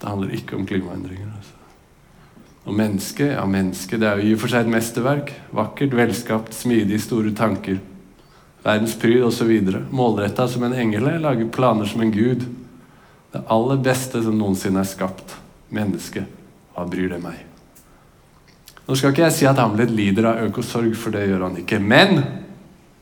Det 0.00 0.08
handler 0.08 0.36
ikke 0.36 0.56
om 0.56 0.66
klimaendringer. 0.68 1.32
Altså. 1.36 1.56
Og 2.64 2.76
mennesket, 2.76 3.32
ja, 3.32 3.44
mennesket, 3.48 4.00
det 4.00 4.08
er 4.08 4.20
jo 4.20 4.28
i 4.28 4.34
og 4.36 4.42
for 4.42 4.52
seg 4.52 4.66
et 4.66 4.74
mesterverk. 4.74 5.32
Vakkert, 5.56 5.96
velskapt, 5.96 6.52
smidig, 6.56 7.00
store 7.00 7.32
tanker. 7.36 7.80
Verdens 8.64 8.96
pryd 9.00 9.24
osv. 9.24 9.52
Målretta 9.90 10.48
som 10.48 10.64
en 10.66 10.76
engel, 10.76 11.08
lager 11.22 11.48
planer 11.52 11.88
som 11.88 12.02
en 12.04 12.12
gud. 12.12 12.44
Det 13.32 13.44
aller 13.46 13.78
beste 13.80 14.22
som 14.24 14.36
noensinne 14.38 14.82
er 14.82 14.90
skapt. 14.90 15.36
Mennesket. 15.70 16.26
Hva 16.74 16.86
bryr 16.90 17.12
det 17.12 17.20
meg? 17.22 17.38
Nå 18.86 18.96
skal 18.98 19.12
ikke 19.14 19.22
jeg 19.28 19.36
si 19.36 19.46
at 19.46 19.60
Hamlet 19.62 19.92
lider 19.94 20.26
av 20.32 20.40
økosorg, 20.48 20.96
for 20.98 21.14
det 21.14 21.28
gjør 21.28 21.46
han 21.46 21.60
ikke. 21.62 21.78
Men 21.78 22.24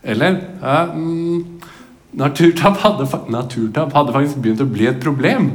Eller 0.08 0.36
ja, 0.62 0.84
mm, 0.94 1.60
naturtap, 2.16 2.76
hadde, 2.84 3.08
naturtap 3.28 3.92
hadde 3.92 4.12
faktisk 4.14 4.38
begynt 4.44 4.62
å 4.62 4.68
bli 4.70 4.86
et 4.86 5.00
problem 5.02 5.48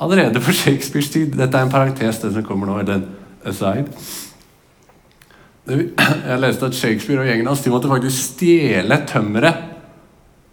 allerede 0.00 0.40
for 0.40 0.56
Shakespeares 0.56 1.10
tid. 1.12 1.34
Dette 1.36 1.58
er 1.58 1.66
en 1.66 1.72
parentes, 1.72 2.22
det 2.22 2.32
som 2.32 2.46
kommer 2.46 2.70
nå. 2.70 2.78
eller 2.80 2.94
en 2.94 3.04
aside. 3.44 3.92
Jeg 6.28 6.40
leste 6.42 6.68
at 6.68 6.76
Shakespeare 6.76 7.22
og 7.22 7.28
gjengen 7.30 7.48
hans 7.48 7.62
de 7.64 7.72
måtte 7.72 7.88
faktisk 7.88 8.34
stjele 8.34 8.98
tømmeret 9.08 9.70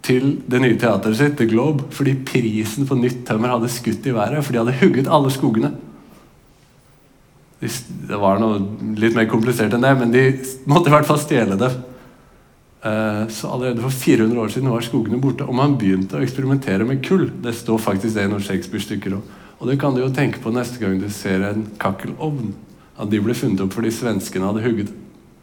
til 0.02 0.38
det 0.50 0.58
nye 0.62 0.78
teateret 0.80 1.18
sitt, 1.18 1.36
The 1.38 1.46
Globe, 1.46 1.86
fordi 1.94 2.16
prisen 2.26 2.88
på 2.88 2.96
nytt 2.98 3.22
tømmer 3.28 3.52
hadde 3.54 3.70
skutt 3.70 4.06
i 4.08 4.14
været. 4.16 4.42
For 4.42 4.54
de 4.54 4.62
hadde 4.62 4.78
hugget 4.80 5.10
alle 5.12 5.30
skogene. 5.30 5.70
Det 7.62 8.18
var 8.18 8.40
noe 8.42 8.58
litt 8.98 9.14
mer 9.14 9.28
komplisert 9.30 9.76
enn 9.76 9.84
det, 9.84 9.92
men 10.00 10.14
de 10.14 10.24
måtte 10.66 10.90
i 10.90 10.94
hvert 10.96 11.06
fall 11.06 11.20
stjele 11.22 11.60
det. 11.60 11.70
Eh, 12.82 13.20
så 13.30 13.52
allerede 13.52 13.84
for 13.84 13.94
400 13.94 14.42
år 14.42 14.50
siden 14.50 14.72
var 14.72 14.82
skogene 14.82 15.20
borte, 15.22 15.46
og 15.46 15.54
man 15.54 15.76
begynte 15.78 16.18
å 16.18 16.24
eksperimentere 16.24 16.88
med 16.88 17.04
kull. 17.06 17.28
Det 17.44 17.54
står 17.54 17.78
faktisk 17.84 18.16
det 18.16 18.26
i 18.26 18.32
noen 18.32 18.42
Shakespeare-stykker 18.42 19.14
òg. 19.20 19.38
Og 19.60 19.70
det 19.70 19.78
kan 19.78 19.94
du 19.94 20.02
jo 20.02 20.10
tenke 20.10 20.42
på 20.42 20.50
neste 20.50 20.82
gang 20.82 20.98
du 20.98 21.06
ser 21.14 21.44
en 21.46 21.68
kakkelovn. 21.78 22.56
At 22.98 23.12
de 23.12 23.22
ble 23.22 23.36
funnet 23.38 23.62
opp 23.62 23.76
fordi 23.76 23.94
svenskene 23.94 24.50
hadde 24.50 24.66
hugget 24.66 24.90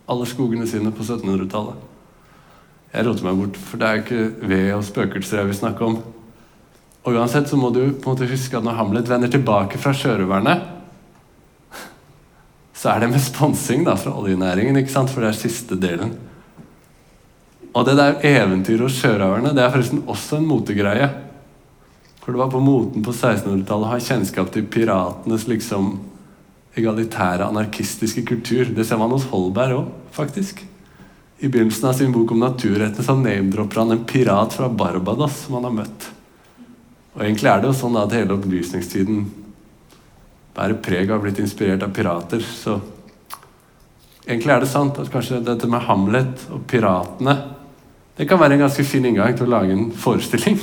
alle 0.09 0.27
skogene 0.29 0.67
sine 0.69 0.91
på 0.95 1.05
1700-tallet. 1.05 1.85
Jeg 2.89 3.05
roter 3.05 3.27
meg 3.27 3.37
bort, 3.37 3.59
for 3.61 3.81
det 3.81 3.87
er 3.89 4.01
ikke 4.01 4.49
ved 4.49 4.71
og 4.73 4.87
spøkelser 4.87 5.43
jeg 5.43 5.51
vil 5.51 5.59
snakke 5.59 5.85
om. 5.85 5.99
Og 7.05 7.15
uansett 7.15 7.49
så 7.49 7.57
må 7.59 7.69
du 7.73 7.83
på 7.93 8.09
en 8.09 8.15
måte 8.15 8.29
huske 8.29 8.57
at 8.57 8.65
når 8.65 8.77
Hamlet 8.79 9.11
vender 9.11 9.31
tilbake 9.31 9.79
fra 9.81 9.93
sjørøverne 9.95 10.57
så 12.79 12.93
er 12.93 13.03
det 13.03 13.09
med 13.11 13.19
sponsing 13.19 13.83
da, 13.83 13.97
fra 13.99 14.13
oljenæringen, 14.15 14.77
ikke 14.79 14.93
sant? 14.93 15.11
for 15.11 15.23
det 15.23 15.33
er 15.33 15.39
siste 15.39 15.75
delen. 15.75 16.13
Og 17.75 17.83
det 17.85 17.97
der 17.99 18.21
eventyret 18.25 18.85
hos 18.85 19.01
sjørøverne 19.01 19.51
det 19.55 19.65
er 19.65 19.73
forresten 19.73 20.05
også 20.07 20.39
en 20.39 20.47
motegreie. 20.47 21.09
For 22.23 22.31
det 22.31 22.39
var 22.39 22.53
på 22.53 22.61
moten 22.63 23.03
på 23.03 23.11
1600-tallet 23.11 23.87
å 23.87 23.91
ha 23.91 23.99
kjennskap 23.99 24.51
til 24.53 24.67
piratenes 24.71 25.47
liksom 25.51 25.91
egalitære, 26.79 27.47
anarkistiske 27.47 28.25
kultur. 28.27 28.71
Det 28.75 28.85
ser 28.87 28.99
man 28.99 29.13
hos 29.13 29.27
Holberg 29.31 29.77
òg, 29.77 29.91
faktisk. 30.15 30.63
I 31.39 31.47
begynnelsen 31.47 31.89
av 31.89 31.93
sin 31.95 32.11
bok 32.11 32.33
om 32.35 32.41
naturretten 32.43 33.05
så 33.05 33.15
name-dropper 33.15 33.79
han 33.79 33.93
en 33.95 34.05
pirat 34.07 34.55
fra 34.55 34.67
Barbados 34.69 35.45
som 35.45 35.59
han 35.59 35.69
har 35.69 35.75
møtt. 35.77 36.07
Og 37.15 37.21
egentlig 37.23 37.51
er 37.51 37.61
det 37.61 37.69
jo 37.69 37.77
sånn 37.79 37.99
at 37.99 38.15
hele 38.15 38.35
opplysningstiden 38.35 39.21
bærer 40.55 40.81
preg 40.83 41.11
av 41.11 41.21
å 41.21 41.23
blitt 41.23 41.39
inspirert 41.39 41.85
av 41.85 41.93
pirater. 41.95 42.43
Så 42.43 42.75
egentlig 44.25 44.55
er 44.55 44.65
det 44.65 44.71
sant 44.71 44.99
at 44.99 45.11
kanskje 45.13 45.39
dette 45.45 45.69
med 45.71 45.85
Hamlet 45.87 46.49
og 46.51 46.65
piratene 46.69 47.37
det 48.19 48.25
kan 48.27 48.39
være 48.41 48.57
en 48.57 48.65
ganske 48.65 48.83
fin 48.83 49.05
inngang 49.07 49.31
til 49.31 49.47
å 49.47 49.53
lage 49.53 49.71
en 49.71 49.85
forestilling 49.95 50.57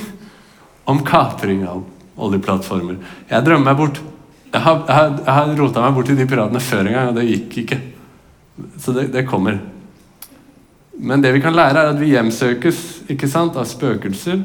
om 0.85 0.99
kapring 1.01 1.63
av 1.65 1.81
oljeplattformer. 2.21 2.99
Jeg 3.31 3.45
drømmer 3.47 3.71
meg 3.71 3.79
bort. 3.79 4.01
Jeg 4.53 4.63
har, 4.63 4.83
jeg 4.87 5.33
har 5.33 5.53
rota 5.59 5.83
meg 5.83 5.95
bort 5.95 6.07
til 6.07 6.17
de 6.17 6.27
piratene 6.29 6.61
før 6.63 6.85
en 6.85 6.95
gang, 6.95 7.09
og 7.11 7.17
det 7.17 7.27
gikk 7.27 7.57
ikke. 7.63 7.79
Så 8.81 8.93
det, 8.95 9.09
det, 9.13 9.25
kommer. 9.27 9.59
Men 10.97 11.23
det 11.23 11.33
vi 11.35 11.41
kan 11.43 11.55
lære, 11.55 11.81
er 11.81 11.91
at 11.93 11.99
vi 11.99 12.13
hjemsøkes 12.13 12.83
ikke 13.11 13.29
sant, 13.29 13.57
av 13.59 13.67
spøkelser 13.69 14.41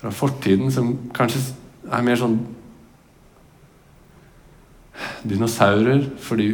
fra 0.00 0.12
fortiden 0.14 0.72
som 0.72 0.94
kanskje 1.16 1.42
er 1.90 2.04
mer 2.04 2.18
sånn 2.20 2.38
dinosaurer 5.28 6.06
fordi 6.20 6.52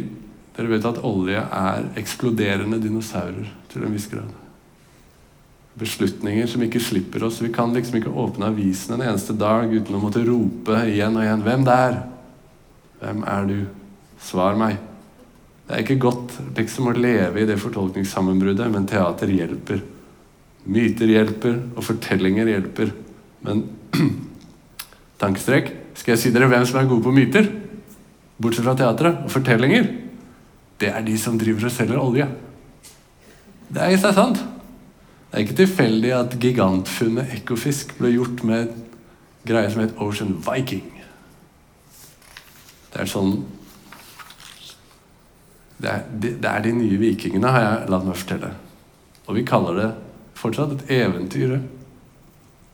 dere 0.57 0.71
vet 0.71 0.87
at 0.89 0.99
olje 1.05 1.39
er 1.39 1.87
eksploderende 1.99 2.79
dinosaurer 2.81 3.47
til 3.71 3.85
en 3.85 3.95
viss 3.95 4.09
grad. 4.11 4.31
Beslutninger 5.77 6.47
som 6.49 6.63
ikke 6.65 6.81
slipper 6.81 7.27
oss. 7.27 7.41
Vi 7.43 7.51
kan 7.53 7.73
liksom 7.75 7.99
ikke 7.99 8.13
åpne 8.13 8.49
avisen 8.49 8.95
en 8.95 9.05
eneste 9.05 9.35
dag 9.37 9.69
uten 9.69 9.97
å 9.97 10.01
måtte 10.01 10.25
rope 10.25 10.79
igjen 10.89 11.17
og 11.17 11.25
igjen 11.25 11.43
'Hvem 11.45 11.65
der? 11.65 11.99
Hvem 13.01 13.23
er 13.23 13.45
du? 13.45 13.59
Svar 14.19 14.57
meg.' 14.57 14.77
Det 15.67 15.75
er 15.75 15.83
ikke 15.83 15.99
godt 15.99 16.31
liksom 16.55 16.87
å 16.87 16.95
leve 16.95 17.41
i 17.41 17.45
det 17.45 17.59
fortolkningssammenbruddet, 17.59 18.71
men 18.71 18.87
teater 18.87 19.27
hjelper. 19.27 19.81
Myter 20.63 21.11
hjelper, 21.11 21.59
og 21.75 21.83
fortellinger 21.83 22.47
hjelper. 22.47 22.93
Men 23.43 23.65
tankestrek 25.21 25.73
Skal 25.97 26.13
jeg 26.13 26.19
si 26.19 26.31
dere 26.31 26.47
hvem 26.47 26.65
som 26.65 26.79
er 26.79 26.87
gode 26.87 27.03
på 27.03 27.11
myter? 27.11 27.47
Bortsett 28.37 28.65
fra 28.65 28.75
teatret 28.77 29.23
og 29.25 29.31
fortellinger. 29.33 29.87
Det 30.77 30.91
er 30.93 31.01
de 31.01 31.15
som 31.17 31.39
driver 31.41 31.65
og 31.65 31.73
selger 31.73 31.97
olje. 31.97 32.27
Det 33.67 33.81
er 33.81 33.91
i 33.91 33.97
seg 33.97 34.13
sant. 34.13 34.43
Det 35.37 35.43
er 35.43 35.51
ikke 35.51 35.57
tilfeldig 35.59 36.11
at 36.17 36.31
gigantfunnet 36.41 37.33
Ekofisk 37.35 37.91
ble 37.99 38.09
gjort 38.09 38.39
med 38.49 38.71
greie 39.45 39.69
som 39.69 39.83
het 39.83 39.99
Ocean 40.01 40.31
Viking. 40.41 40.87
Det 42.89 43.03
er 43.03 43.11
sånn 43.11 43.35
det 45.77 45.91
er, 45.91 46.07
det 46.09 46.31
er, 46.41 46.63
de 46.65 46.71
nye 46.73 46.97
vikingene, 46.97 47.51
har 47.53 47.65
jeg 47.67 47.91
latt 47.93 48.07
meg 48.07 48.17
fortelle. 48.17 48.49
Og 49.27 49.37
vi 49.37 49.43
kaller 49.45 49.77
det 49.77 49.91
fortsatt 50.41 50.73
et 50.73 50.89
eventyr. 51.03 51.53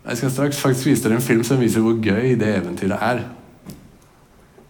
Jeg 0.06 0.22
skal 0.22 0.34
straks 0.38 0.64
faktisk 0.64 0.94
vise 0.94 1.04
dere 1.04 1.20
en 1.20 1.28
film 1.28 1.44
som 1.44 1.60
viser 1.60 1.84
hvor 1.84 2.00
gøy 2.00 2.38
det 2.40 2.54
eventyret 2.62 3.06
er. 3.10 3.22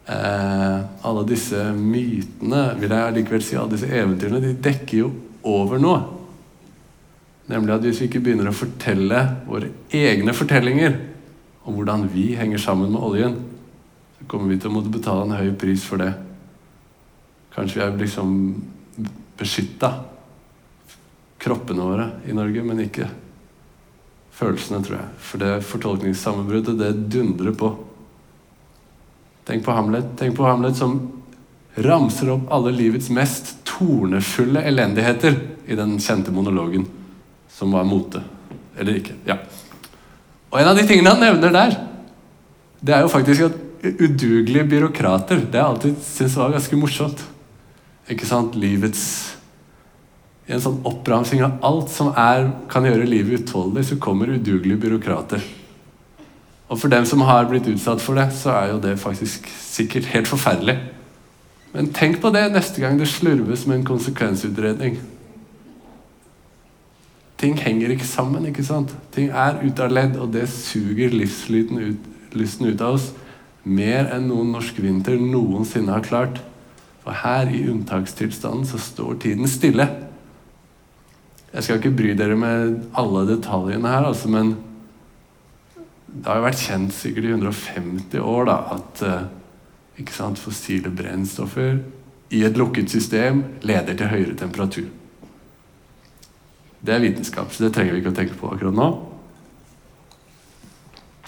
Eh, 0.10 0.82
alle 1.06 1.28
disse 1.30 1.70
mytene, 1.78 2.66
vil 2.82 2.98
jeg 2.98 3.20
likevel 3.22 3.46
si, 3.46 3.62
alle 3.62 3.78
disse 3.78 3.94
eventyrene, 4.02 4.42
de 4.48 4.58
dekker 4.66 5.04
jo 5.04 5.14
over 5.54 5.78
noe. 5.86 6.23
Nemlig 7.52 7.74
at 7.76 7.84
hvis 7.84 8.00
vi 8.00 8.08
ikke 8.08 8.22
begynner 8.24 8.48
å 8.50 8.56
fortelle 8.56 9.20
våre 9.48 9.72
egne 9.92 10.36
fortellinger 10.36 10.96
om 11.68 11.76
hvordan 11.76 12.06
vi 12.12 12.30
henger 12.40 12.62
sammen 12.62 12.94
med 12.94 13.04
oljen, 13.04 13.36
så 14.18 14.28
kommer 14.32 14.54
vi 14.54 14.60
til 14.62 14.72
å 14.72 14.76
måtte 14.78 14.94
betale 14.94 15.26
en 15.28 15.36
høy 15.36 15.52
pris 15.60 15.84
for 15.84 16.00
det. 16.00 16.14
Kanskje 17.54 17.80
vi 17.80 17.84
er 17.86 18.00
liksom 18.00 18.38
beskytta. 19.40 19.92
Kroppene 21.44 21.84
våre 21.84 22.08
i 22.32 22.36
Norge, 22.36 22.64
men 22.64 22.80
ikke 22.86 23.10
følelsene, 24.34 24.80
tror 24.86 25.02
jeg. 25.02 25.12
For 25.20 25.44
det 25.44 25.52
fortolkningssammenbruddet, 25.68 26.80
det 26.80 26.94
dundrer 27.12 27.60
på. 27.60 27.74
Tenk 29.44 29.66
på 29.66 29.76
Hamlet. 29.76 30.14
Tenk 30.20 30.40
på 30.40 30.48
Hamlet 30.48 30.80
som 30.80 30.96
ramser 31.84 32.32
opp 32.32 32.48
alle 32.56 32.72
livets 32.72 33.12
mest 33.12 33.58
tornefulle 33.68 34.64
elendigheter 34.64 35.42
i 35.68 35.76
den 35.76 35.98
kjente 36.00 36.32
monologen 36.32 36.88
som 37.54 37.74
var 37.74 37.86
mote. 37.88 38.24
Eller 38.78 39.00
ikke. 39.00 39.18
Ja. 39.28 39.38
Og 40.52 40.60
en 40.62 40.72
av 40.72 40.78
de 40.78 40.88
tingene 40.88 41.14
han 41.14 41.22
nevner 41.24 41.54
der, 41.54 41.78
det 42.84 42.96
er 42.96 43.06
jo 43.06 43.12
faktisk 43.14 43.48
at 43.48 43.62
udugelige 43.84 44.64
byråkrater 44.72 45.42
Det 45.52 45.60
har 45.60 45.66
jeg 45.66 45.70
alltid 45.74 45.96
syntes 46.08 46.36
var 46.40 46.54
ganske 46.56 46.80
morsomt. 46.80 47.24
Ikke 48.12 48.28
sant? 48.28 48.56
Livets 48.60 49.04
en 50.52 50.62
sånn 50.62 50.82
oppramsing 50.88 51.44
av 51.46 51.60
alt 51.64 51.92
som 51.94 52.10
er, 52.20 52.50
kan 52.72 52.84
gjøre 52.84 53.08
livet 53.08 53.46
utholdelig, 53.46 53.86
så 53.88 54.00
kommer 54.02 54.34
udugelige 54.34 54.82
byråkrater. 54.82 55.44
Og 56.68 56.80
for 56.82 56.92
dem 56.92 57.06
som 57.08 57.24
har 57.24 57.48
blitt 57.48 57.70
utsatt 57.72 58.02
for 58.04 58.18
det, 58.20 58.28
så 58.36 58.52
er 58.58 58.74
jo 58.74 58.82
det 58.84 58.98
faktisk 59.00 59.48
sikkert 59.48 60.10
helt 60.12 60.28
forferdelig. 60.28 60.76
Men 61.74 61.90
tenk 61.96 62.20
på 62.22 62.32
det 62.34 62.44
neste 62.54 62.84
gang 62.84 63.00
det 63.00 63.10
slurves 63.10 63.66
med 63.70 63.80
en 63.80 63.88
konsekvensutredning. 63.88 65.00
Ting 67.44 67.58
henger 67.60 67.92
ikke 67.92 68.08
sammen. 68.08 68.46
ikke 68.48 68.64
sant? 68.64 68.94
Ting 69.12 69.34
er 69.36 69.60
ute 69.60 69.84
av 69.84 69.92
ledd, 69.92 70.16
og 70.16 70.32
det 70.32 70.46
suger 70.48 71.12
livslysten 71.12 71.82
ut, 71.84 72.10
ut 72.34 72.82
av 72.82 72.96
oss 72.96 73.12
mer 73.64 74.10
enn 74.12 74.28
noen 74.28 74.52
norsk 74.56 74.80
vinter 74.84 75.20
noensinne 75.20 75.92
har 75.92 76.06
klart. 76.06 76.40
For 77.04 77.16
her 77.24 77.52
i 77.52 77.66
unntakstilstanden 77.68 78.68
så 78.68 78.80
står 78.80 79.20
tiden 79.26 79.50
stille. 79.52 79.88
Jeg 81.54 81.66
skal 81.66 81.82
ikke 81.82 81.98
bry 82.00 82.14
dere 82.18 82.40
med 82.40 82.80
alle 82.98 83.26
detaljene 83.30 83.92
her, 83.92 84.08
altså, 84.08 84.32
men 84.32 84.56
det 86.14 86.30
har 86.30 86.40
jo 86.40 86.48
vært 86.48 86.64
kjent 86.64 86.96
sikkert 86.96 87.28
i 87.28 87.36
150 87.36 88.24
år 88.24 88.50
da, 88.50 88.58
at 88.78 89.04
ikke 90.00 90.16
sant, 90.16 90.40
fossile 90.42 90.90
brennstoffer 90.96 91.78
i 92.34 92.42
et 92.48 92.58
lukket 92.58 92.90
system 92.90 93.44
leder 93.68 94.00
til 94.00 94.10
høyere 94.10 94.38
temperatur. 94.40 94.88
Det 96.84 96.94
er 96.94 97.04
vitenskap, 97.04 97.52
så 97.54 97.64
det 97.64 97.74
trenger 97.76 97.96
vi 97.96 98.02
ikke 98.02 98.12
å 98.12 98.18
tenke 98.18 98.36
på 98.40 98.50
akkurat 98.52 98.76
nå. 98.76 98.88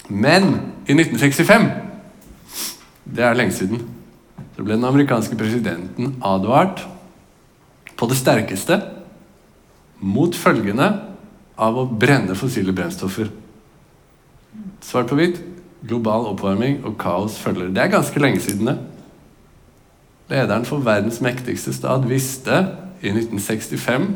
Men 0.10 0.50
i 0.86 0.94
1965 0.94 1.70
Det 3.06 3.24
er 3.24 3.38
lenge 3.38 3.54
siden. 3.54 3.84
Så 4.56 4.64
ble 4.64 4.76
den 4.76 4.88
amerikanske 4.88 5.38
presidenten 5.38 6.16
advart 6.26 6.82
på 7.96 8.08
det 8.10 8.18
sterkeste 8.18 8.80
mot 10.02 10.36
følgene 10.36 10.88
av 11.56 11.78
å 11.78 11.86
brenne 11.86 12.36
fossile 12.36 12.74
brennstoffer. 12.76 13.30
Svart 14.84 15.12
på 15.12 15.20
hvitt 15.20 15.38
global 15.86 16.26
oppvarming 16.32 16.82
og 16.84 16.98
kaos 17.00 17.38
følger. 17.40 17.70
Det 17.70 17.84
er 17.84 17.94
ganske 17.94 18.20
lenge 18.20 18.42
siden. 18.42 18.66
det. 18.66 18.78
Lederen 20.30 20.66
for 20.66 20.82
verdens 20.82 21.22
mektigste 21.22 21.74
stat 21.74 22.10
visste 22.10 22.66
i 23.06 23.14
1965 23.14 24.10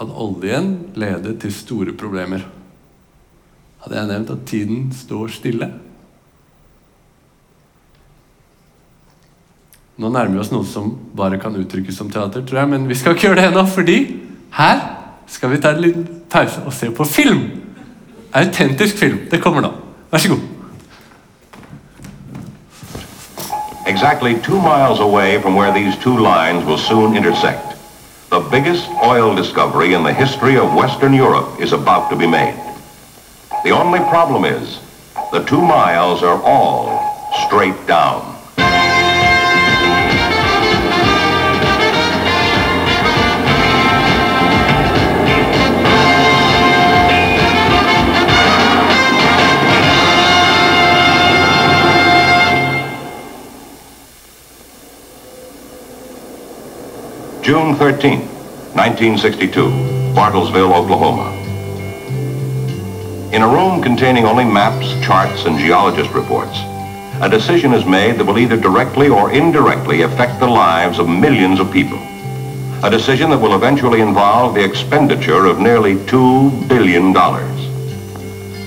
at 0.00 0.12
oljen 0.12 0.78
leder 0.94 1.36
til 1.40 1.52
store 1.54 1.92
problemer. 1.96 2.44
Hadde 3.84 3.98
jeg 3.98 4.08
nevnt 4.10 4.30
at 4.30 4.46
tiden 4.46 4.88
står 4.92 5.28
stille? 5.32 5.70
Nå 9.96 10.10
nærmer 10.12 10.34
vi 10.34 10.40
oss 10.42 10.50
noe 10.52 10.66
som 10.68 10.90
bare 11.16 11.38
kan 11.40 11.56
uttrykkes 11.56 11.96
som 11.96 12.10
teater, 12.12 12.42
tror 12.44 12.58
jeg, 12.58 12.68
men 12.68 12.88
vi 12.88 12.98
skal 12.98 13.14
ikke 13.14 13.28
gjøre 13.28 13.38
det 13.40 13.46
ennå, 13.48 13.62
fordi 13.66 13.96
her 14.58 14.82
skal 15.26 15.50
vi 15.50 15.60
ta 15.62 15.72
en 15.72 15.80
liten 15.80 16.08
pause 16.30 16.60
og 16.66 16.74
se 16.76 16.90
på 16.90 17.04
film. 17.04 17.46
Autentisk 18.36 18.98
film. 18.98 19.18
Det 19.30 19.40
kommer 19.42 19.64
nå. 19.64 19.72
Vær 20.10 20.18
så 20.18 20.28
god. 20.28 20.44
Exactly 23.86 24.34
two 24.42 24.60
miles 24.60 25.00
away 25.00 25.40
from 25.40 25.56
where 25.56 25.72
these 25.72 25.96
two 26.02 26.16
lines 26.16 26.66
will 26.66 26.78
soon 26.78 27.16
intersect. 27.16 27.65
The 28.36 28.50
biggest 28.50 28.86
oil 29.02 29.34
discovery 29.34 29.94
in 29.94 30.02
the 30.02 30.12
history 30.12 30.58
of 30.58 30.74
Western 30.74 31.14
Europe 31.14 31.58
is 31.58 31.72
about 31.72 32.10
to 32.10 32.16
be 32.16 32.26
made. 32.26 32.54
The 33.64 33.70
only 33.70 33.98
problem 34.10 34.44
is 34.44 34.78
the 35.32 35.42
two 35.48 35.62
miles 35.62 36.22
are 36.22 36.42
all 36.42 37.00
straight 37.46 37.86
down. 37.86 38.35
June 57.46 57.76
13, 57.76 58.18
1962, 58.74 59.68
Bartlesville, 60.16 60.74
Oklahoma. 60.74 61.30
In 63.32 63.40
a 63.40 63.46
room 63.46 63.80
containing 63.80 64.24
only 64.24 64.42
maps, 64.44 64.88
charts, 65.06 65.44
and 65.44 65.56
geologist 65.56 66.10
reports, 66.10 66.58
a 67.22 67.28
decision 67.30 67.72
is 67.72 67.86
made 67.86 68.18
that 68.18 68.24
will 68.24 68.40
either 68.40 68.56
directly 68.56 69.08
or 69.08 69.30
indirectly 69.30 70.02
affect 70.02 70.40
the 70.40 70.46
lives 70.48 70.98
of 70.98 71.08
millions 71.08 71.60
of 71.60 71.70
people. 71.70 71.98
A 72.82 72.90
decision 72.90 73.30
that 73.30 73.38
will 73.38 73.54
eventually 73.54 74.00
involve 74.00 74.56
the 74.56 74.64
expenditure 74.64 75.46
of 75.46 75.60
nearly 75.60 75.94
$2 75.94 76.68
billion. 76.68 77.12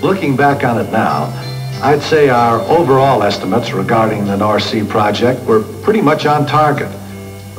Looking 0.02 0.38
back 0.38 0.64
on 0.64 0.80
it 0.80 0.90
now, 0.90 1.26
I'd 1.84 2.02
say 2.02 2.30
our 2.30 2.62
overall 2.62 3.24
estimates 3.24 3.74
regarding 3.74 4.24
the 4.24 4.38
North 4.38 4.64
Sea 4.64 4.86
project 4.86 5.44
were 5.44 5.64
pretty 5.84 6.00
much 6.00 6.26
on 6.26 6.46
target. 6.46 6.90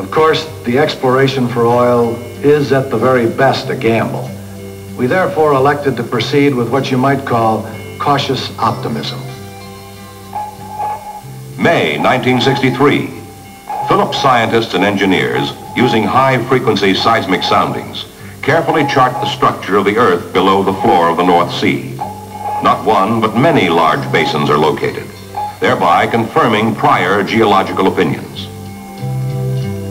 Of 0.00 0.10
course, 0.10 0.46
the 0.64 0.78
exploration 0.78 1.46
for 1.46 1.66
oil 1.66 2.16
is 2.42 2.72
at 2.72 2.90
the 2.90 2.96
very 2.96 3.28
best 3.28 3.68
a 3.68 3.76
gamble. 3.76 4.30
We 4.96 5.06
therefore 5.06 5.52
elected 5.52 5.94
to 5.98 6.02
proceed 6.02 6.54
with 6.54 6.70
what 6.70 6.90
you 6.90 6.96
might 6.96 7.26
call 7.26 7.68
cautious 7.98 8.50
optimism. 8.58 9.20
May 11.62 11.98
1963. 11.98 13.08
Phillips 13.88 14.22
scientists 14.22 14.72
and 14.72 14.84
engineers, 14.84 15.52
using 15.76 16.02
high-frequency 16.02 16.94
seismic 16.94 17.42
soundings, 17.42 18.06
carefully 18.40 18.86
chart 18.86 19.12
the 19.12 19.28
structure 19.28 19.76
of 19.76 19.84
the 19.84 19.98
Earth 19.98 20.32
below 20.32 20.62
the 20.62 20.80
floor 20.80 21.10
of 21.10 21.18
the 21.18 21.26
North 21.26 21.52
Sea. 21.52 21.94
Not 22.64 22.86
one, 22.86 23.20
but 23.20 23.36
many 23.36 23.68
large 23.68 24.10
basins 24.10 24.48
are 24.48 24.56
located, 24.56 25.06
thereby 25.60 26.06
confirming 26.06 26.74
prior 26.74 27.22
geological 27.22 27.86
opinions. 27.86 28.49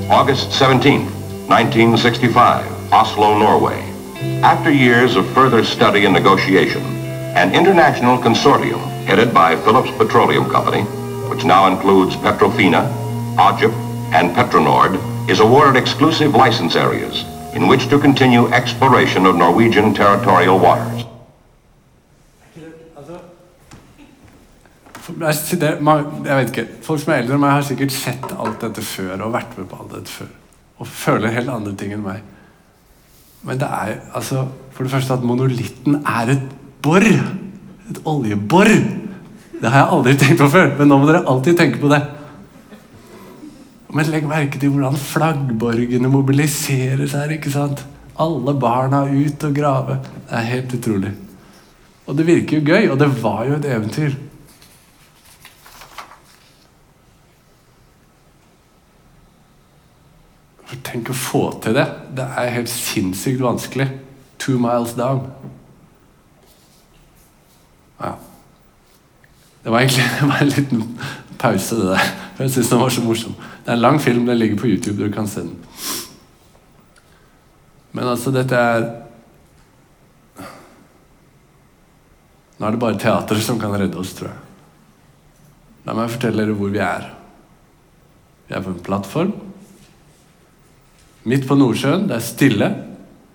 August 0.10 0.52
17, 0.54 1.06
1965, 1.48 2.92
Oslo, 2.92 3.38
Norway. 3.38 3.80
After 4.42 4.72
years 4.72 5.16
of 5.16 5.32
further 5.36 5.64
study 5.64 6.06
and 6.06 6.14
negotiation, 6.16 6.82
an 7.38 7.54
international 7.54 8.18
consortium 8.18 8.80
headed 9.06 9.32
by 9.32 9.56
Phillips 9.56 9.96
Petroleum 10.00 10.50
Company, 10.50 10.82
which 11.30 11.46
now 11.46 11.68
includes 11.68 12.16
Petrofina, 12.16 12.92
Ogip, 13.38 13.72
and 14.12 14.36
Petronord, 14.36 15.00
is 15.30 15.42
awarded 15.42 15.80
exclusive 15.80 16.34
license 16.34 16.76
areas 16.76 17.24
in 17.54 17.68
which 17.68 17.88
to 17.90 18.00
continue 18.00 18.48
exploration 18.48 19.28
of 19.28 19.36
Norwegian 19.36 19.94
territorial 19.94 20.58
waters. 20.58 21.09
Det, 25.20 25.72
jeg 25.80 26.36
vet 26.38 26.52
ikke, 26.52 26.68
Folk 26.86 27.02
som 27.02 27.14
er 27.14 27.24
eldre 27.24 27.36
enn 27.36 27.44
meg, 27.44 27.56
har 27.58 27.66
sikkert 27.68 27.96
sett 27.96 28.28
alt 28.36 28.62
dette 28.64 28.84
før 28.86 29.26
og 29.26 29.34
vært 29.36 29.58
med 29.58 29.68
på 29.70 29.80
alt 29.82 29.96
dette 29.96 30.14
før. 30.14 30.30
Og 30.80 30.88
føler 30.88 31.36
helt 31.36 31.52
andre 31.52 31.74
ting 31.80 31.96
enn 31.96 32.06
meg. 32.06 32.24
Men 33.48 33.60
det 33.60 33.68
er 33.68 34.00
altså 34.16 34.48
For 34.76 34.84
det 34.84 34.94
første 34.94 35.16
at 35.16 35.24
monolitten 35.28 35.98
er 36.08 36.34
et 36.36 36.44
bor. 36.84 37.04
Et 37.04 38.00
oljebor. 38.08 38.70
Det 39.60 39.68
har 39.68 39.82
jeg 39.82 39.92
aldri 39.98 40.14
tenkt 40.16 40.40
på 40.40 40.48
før, 40.54 40.70
men 40.78 40.88
nå 40.88 41.00
må 41.02 41.10
dere 41.10 41.26
alltid 41.28 41.58
tenke 41.60 41.82
på 41.82 41.90
det. 41.92 42.00
Men 43.92 44.12
legg 44.14 44.28
merke 44.30 44.60
til 44.62 44.72
hvordan 44.72 44.96
flaggborgene 44.96 46.12
mobiliseres 46.14 47.16
her. 47.18 47.34
ikke 47.36 47.52
sant? 47.52 47.84
Alle 48.20 48.54
barna 48.56 49.02
ut 49.10 49.44
og 49.44 49.56
grave. 49.56 49.98
Det 50.30 50.38
er 50.38 50.52
helt 50.54 50.78
utrolig. 50.78 51.12
Og 52.08 52.18
det 52.18 52.28
virker 52.28 52.60
jo 52.60 52.66
gøy, 52.72 52.88
og 52.94 53.00
det 53.02 53.10
var 53.22 53.44
jo 53.50 53.58
et 53.58 53.68
eventyr. 53.68 54.16
Tenk 60.86 61.10
å 61.10 61.18
få 61.18 61.44
til 61.64 61.78
det. 61.78 61.86
Det 62.18 62.26
er 62.26 62.54
helt 62.54 62.72
sinnssykt 62.72 63.42
vanskelig. 63.42 63.90
Two 64.40 64.60
miles 64.62 64.94
down. 64.98 65.26
Ja. 68.00 68.14
Det 69.64 69.74
var 69.74 69.80
egentlig 69.80 70.06
det 70.20 70.30
var 70.30 70.44
en 70.44 70.54
liten 70.54 70.86
pause, 71.40 71.76
det 71.76 71.90
der. 71.94 72.12
Jeg 72.40 72.54
syns 72.54 72.70
den 72.72 72.84
var 72.84 72.94
så 72.94 73.04
morsom. 73.04 73.36
Det 73.66 73.72
er 73.74 73.80
en 73.80 73.84
lang 73.84 74.00
film, 74.02 74.26
den 74.26 74.40
ligger 74.40 74.62
på 74.62 74.70
YouTube. 74.70 75.04
Du 75.04 75.12
kan 75.12 75.28
se 75.28 75.42
den. 75.42 75.58
Men 77.92 78.08
altså, 78.08 78.32
dette 78.32 78.56
er 78.56 78.90
Nå 82.60 82.68
er 82.68 82.76
det 82.76 82.82
bare 82.82 83.00
teateret 83.00 83.44
som 83.44 83.60
kan 83.60 83.72
redde 83.72 83.96
oss, 83.96 84.12
tror 84.18 84.34
jeg. 84.34 84.40
La 85.88 85.94
meg 85.96 86.10
fortelle 86.12 86.44
dere 86.44 86.56
hvor 86.60 86.74
vi 86.74 86.82
er. 86.84 87.06
Vi 88.50 88.56
er 88.58 88.66
på 88.66 88.74
en 88.74 88.82
plattform. 88.84 89.32
Midt 91.30 91.46
på 91.46 91.58
Nordsjøen. 91.58 92.08
Det 92.10 92.16
er 92.18 92.26
stille. 92.26 92.70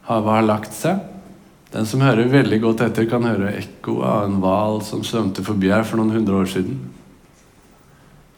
Havet 0.09 0.35
har 0.35 0.46
lagt 0.48 0.74
seg. 0.74 1.02
Den 1.74 1.87
som 1.87 2.02
hører 2.02 2.30
veldig 2.30 2.61
godt 2.62 2.83
etter, 2.87 3.07
kan 3.11 3.26
høre 3.26 3.54
ekko 3.59 4.00
av 4.07 4.28
en 4.28 4.37
hval 4.42 4.80
som 4.87 5.02
svømte 5.07 5.44
forbi 5.46 5.70
her 5.70 5.87
for 5.87 5.98
noen 5.98 6.14
hundre 6.14 6.40
år 6.42 6.50
siden. 6.50 6.78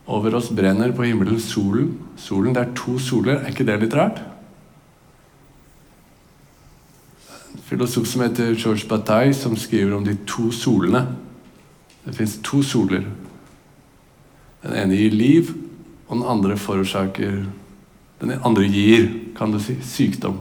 Over 0.07 0.39
oss 0.39 0.53
brenner 0.55 0.93
på 0.97 1.05
himmelen 1.09 1.41
solen. 1.41 1.95
Solen, 2.17 2.55
Det 2.55 2.63
er 2.63 2.75
to 2.77 2.99
soler. 2.99 3.41
Er 3.41 3.53
ikke 3.53 3.67
det 3.67 3.81
litt 3.81 3.97
rart? 3.97 4.21
En 7.55 7.63
filosof 7.69 8.07
som 8.07 8.23
heter 8.23 8.55
George 8.55 8.87
Bataille, 8.89 9.35
som 9.35 9.57
skriver 9.57 9.97
om 9.97 10.05
de 10.05 10.17
to 10.27 10.51
solene. 10.53 11.07
Det 12.05 12.15
fins 12.15 12.39
to 12.43 12.63
soler. 12.63 13.05
Den 14.63 14.77
ene 14.77 14.97
gir 14.97 15.11
liv, 15.11 15.55
og 16.09 16.19
den 16.21 16.29
andre 16.29 16.57
forårsaker 16.57 17.47
Den 18.21 18.31
andre 18.45 18.65
gir, 18.65 19.26
kan 19.37 19.53
du 19.53 19.61
si, 19.63 19.77
sykdom. 19.85 20.39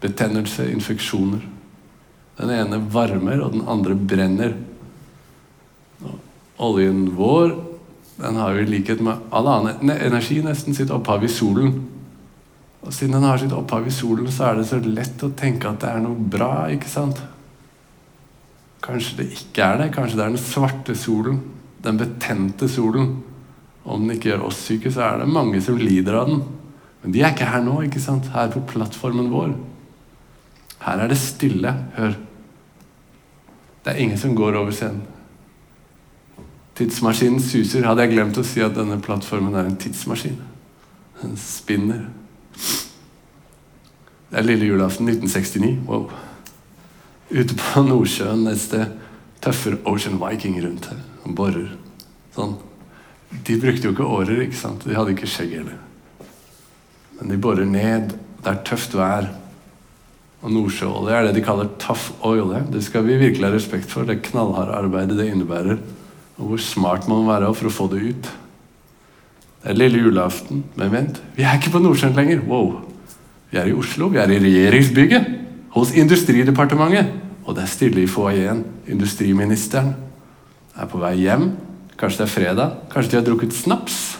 Betennelse, 0.00 0.68
infeksjoner. 0.72 1.44
Den 2.36 2.52
ene 2.52 2.80
varmer, 2.92 3.40
og 3.44 3.56
den 3.56 3.64
andre 3.68 3.96
brenner. 3.96 4.56
Oljen 6.56 7.08
vår 7.16 7.56
den 8.16 8.38
har 8.40 8.54
jo 8.56 8.64
i 8.64 8.70
likhet 8.70 9.02
med 9.04 9.28
all 9.28 9.48
annen 9.50 9.90
energi 9.92 10.38
nesten 10.44 10.76
sitt 10.76 10.92
opphav 10.94 11.24
i 11.24 11.28
solen. 11.28 11.74
Og 12.80 12.94
siden 12.94 13.18
den 13.18 13.26
har 13.28 13.40
sitt 13.40 13.52
opphav 13.52 13.84
i 13.88 13.92
solen, 13.92 14.30
så 14.32 14.48
er 14.48 14.60
det 14.60 14.68
så 14.70 14.78
lett 14.80 15.24
å 15.26 15.34
tenke 15.36 15.68
at 15.68 15.82
det 15.82 15.90
er 15.90 16.04
noe 16.04 16.16
bra. 16.16 16.68
ikke 16.72 16.88
sant? 16.88 17.20
Kanskje 18.84 19.18
det 19.20 19.26
ikke 19.36 19.66
er 19.66 19.82
det. 19.82 19.90
Kanskje 19.92 20.16
det 20.16 20.24
er 20.24 20.32
den 20.32 20.40
svarte 20.40 20.96
solen. 20.96 21.42
Den 21.84 22.00
betente 22.00 22.70
solen. 22.72 23.18
Om 23.84 24.06
den 24.06 24.16
ikke 24.16 24.32
gjør 24.32 24.46
oss 24.48 24.62
syke, 24.64 24.90
så 24.94 25.04
er 25.10 25.20
det 25.20 25.28
mange 25.34 25.60
som 25.62 25.76
lider 25.78 26.16
av 26.16 26.30
den. 26.30 26.40
Men 27.06 27.14
de 27.14 27.20
er 27.22 27.36
ikke 27.36 27.46
her 27.46 27.62
nå, 27.62 27.76
ikke 27.86 28.00
sant? 28.02 28.26
Her 28.34 28.48
på 28.50 28.64
plattformen 28.66 29.28
vår. 29.30 29.52
Her 30.82 31.02
er 31.04 31.12
det 31.12 31.18
stille. 31.22 31.70
Hør. 31.94 32.16
Det 33.84 33.92
er 33.92 34.00
ingen 34.02 34.18
som 34.18 34.34
går 34.34 34.58
over 34.58 34.74
scenen. 34.74 35.04
Tidsmaskinen 36.74 37.38
suser. 37.38 37.86
Hadde 37.86 38.02
jeg 38.02 38.16
glemt 38.16 38.42
å 38.42 38.44
si 38.44 38.58
at 38.64 38.74
denne 38.74 38.98
plattformen 38.98 39.54
er 39.54 39.70
en 39.70 39.78
tidsmaskin. 39.78 40.34
Den 41.22 41.38
spinner. 41.38 42.08
Det 44.26 44.42
er 44.42 44.50
lille 44.50 44.66
julaften 44.66 45.06
1969. 45.06 45.86
Wow. 45.86 46.10
Ute 47.30 47.54
på 47.54 47.86
Nordsjøen 47.86 48.48
et 48.50 48.66
sted 48.66 48.98
tøffer 49.46 49.78
Ocean 49.86 50.18
Viking 50.18 50.58
rundt 50.66 50.90
her 50.90 51.06
og 51.22 51.38
borer. 51.38 51.70
Sånn. 52.34 52.58
De 53.46 53.62
brukte 53.62 53.86
jo 53.86 53.94
ikke 53.94 54.14
årer, 54.18 54.48
ikke 54.50 54.58
sant? 54.58 54.90
De 54.90 54.98
hadde 54.98 55.14
ikke 55.14 55.30
skjegg 55.30 55.60
heller. 55.62 55.84
Men 57.18 57.32
de 57.32 57.40
borer 57.40 57.68
ned. 57.68 58.14
Det 58.42 58.52
er 58.52 58.62
tøft 58.66 58.94
vær. 58.96 59.28
Og 60.44 60.52
nordsjøolje 60.52 61.14
er 61.16 61.26
det 61.26 61.36
de 61.38 61.44
kaller 61.44 61.70
tough 61.82 62.12
oil. 62.26 62.52
Det 62.70 62.82
skal 62.84 63.06
vi 63.06 63.18
virkelig 63.18 63.48
ha 63.48 63.54
respekt 63.54 63.90
for. 63.90 64.06
Det 64.06 64.22
knallharde 64.28 64.76
arbeidet 64.76 65.16
det 65.18 65.30
innebærer. 65.32 65.80
Og 66.36 66.52
hvor 66.52 66.60
smart 66.60 67.08
man 67.08 67.24
må 67.24 67.32
være 67.32 67.54
for 67.56 67.70
å 67.70 67.74
få 67.74 67.88
det 67.92 68.02
ut. 68.04 68.28
Det 69.62 69.72
er 69.72 69.78
lille 69.80 69.98
julaften, 69.98 70.60
men 70.78 70.92
vent, 70.92 71.16
vi 71.34 71.42
er 71.42 71.56
ikke 71.58 71.72
på 71.74 71.80
Nordsjøen 71.82 72.14
lenger. 72.14 72.44
Wow. 72.46 72.84
Vi 73.50 73.58
er 73.58 73.66
i 73.66 73.74
Oslo, 73.74 74.12
vi 74.12 74.20
er 74.22 74.30
i 74.30 74.38
regjeringsbygget. 74.44 75.32
Hos 75.74 75.90
Industridepartementet. 75.96 77.10
Og 77.46 77.54
det 77.56 77.64
er 77.64 77.70
stille 77.70 78.02
i 78.02 78.10
foajeen. 78.10 78.64
Industriministeren 78.90 79.92
er 80.76 80.88
på 80.90 81.00
vei 81.02 81.16
hjem. 81.24 81.48
Kanskje 81.98 82.22
det 82.22 82.26
er 82.26 82.32
fredag. 82.34 82.78
Kanskje 82.92 83.12
de 83.12 83.20
har 83.20 83.26
drukket 83.26 83.54
snaps. 83.54 84.18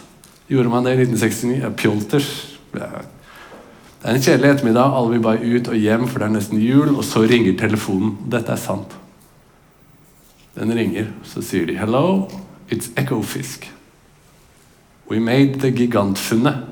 Gjorde 0.50 0.70
man 0.72 0.86
det 0.86 0.94
i 0.94 1.00
1969? 1.04 1.62
Ja, 1.62 1.70
Pjolters. 1.74 2.55
Det 2.76 4.10
er 4.10 4.14
en 4.14 4.22
kjedelig 4.22 4.50
ettermiddag. 4.50 4.92
Alle 4.94 5.14
vil 5.14 5.24
bare 5.24 5.56
ut 5.56 5.68
og 5.72 5.80
hjem, 5.80 6.06
for 6.08 6.20
det 6.20 6.28
er 6.28 6.34
nesten 6.36 6.60
jul. 6.62 6.92
Og 6.94 7.04
så 7.04 7.24
ringer 7.26 7.56
telefonen. 7.58 8.16
Dette 8.30 8.52
er 8.52 8.60
sant. 8.60 8.96
Den 10.56 10.72
ringer. 10.72 11.10
Så 11.24 11.42
sier 11.42 11.66
de 11.66 11.76
'Hello, 11.76 12.28
it's 12.70 12.90
Ekofisk'. 12.96 13.68
We 15.10 15.20
made 15.20 15.60
the 15.60 15.70
gigantfunnet. 15.70 16.64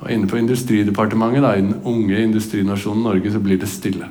Og 0.00 0.10
inne 0.12 0.26
på 0.26 0.36
Industridepartementet, 0.36 1.42
da, 1.42 1.52
i 1.52 1.60
den 1.60 1.80
unge 1.84 2.22
industrinasjonen 2.22 3.02
Norge, 3.02 3.32
så 3.32 3.38
blir 3.38 3.58
det 3.60 3.68
stille. 3.68 4.08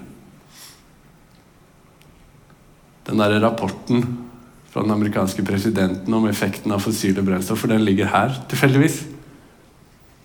Den 3.08 3.18
der 3.18 3.40
rapporten 3.42 4.04
fra 4.70 4.84
den 4.84 4.92
amerikanske 4.92 5.44
presidenten 5.44 6.14
om 6.14 6.28
effekten 6.30 6.72
av 6.72 6.80
fossile 6.80 7.24
brennstoffer, 7.26 7.68
den 7.68 7.86
ligger 7.86 8.06
her, 8.06 8.46
tilfeldigvis. 8.50 9.00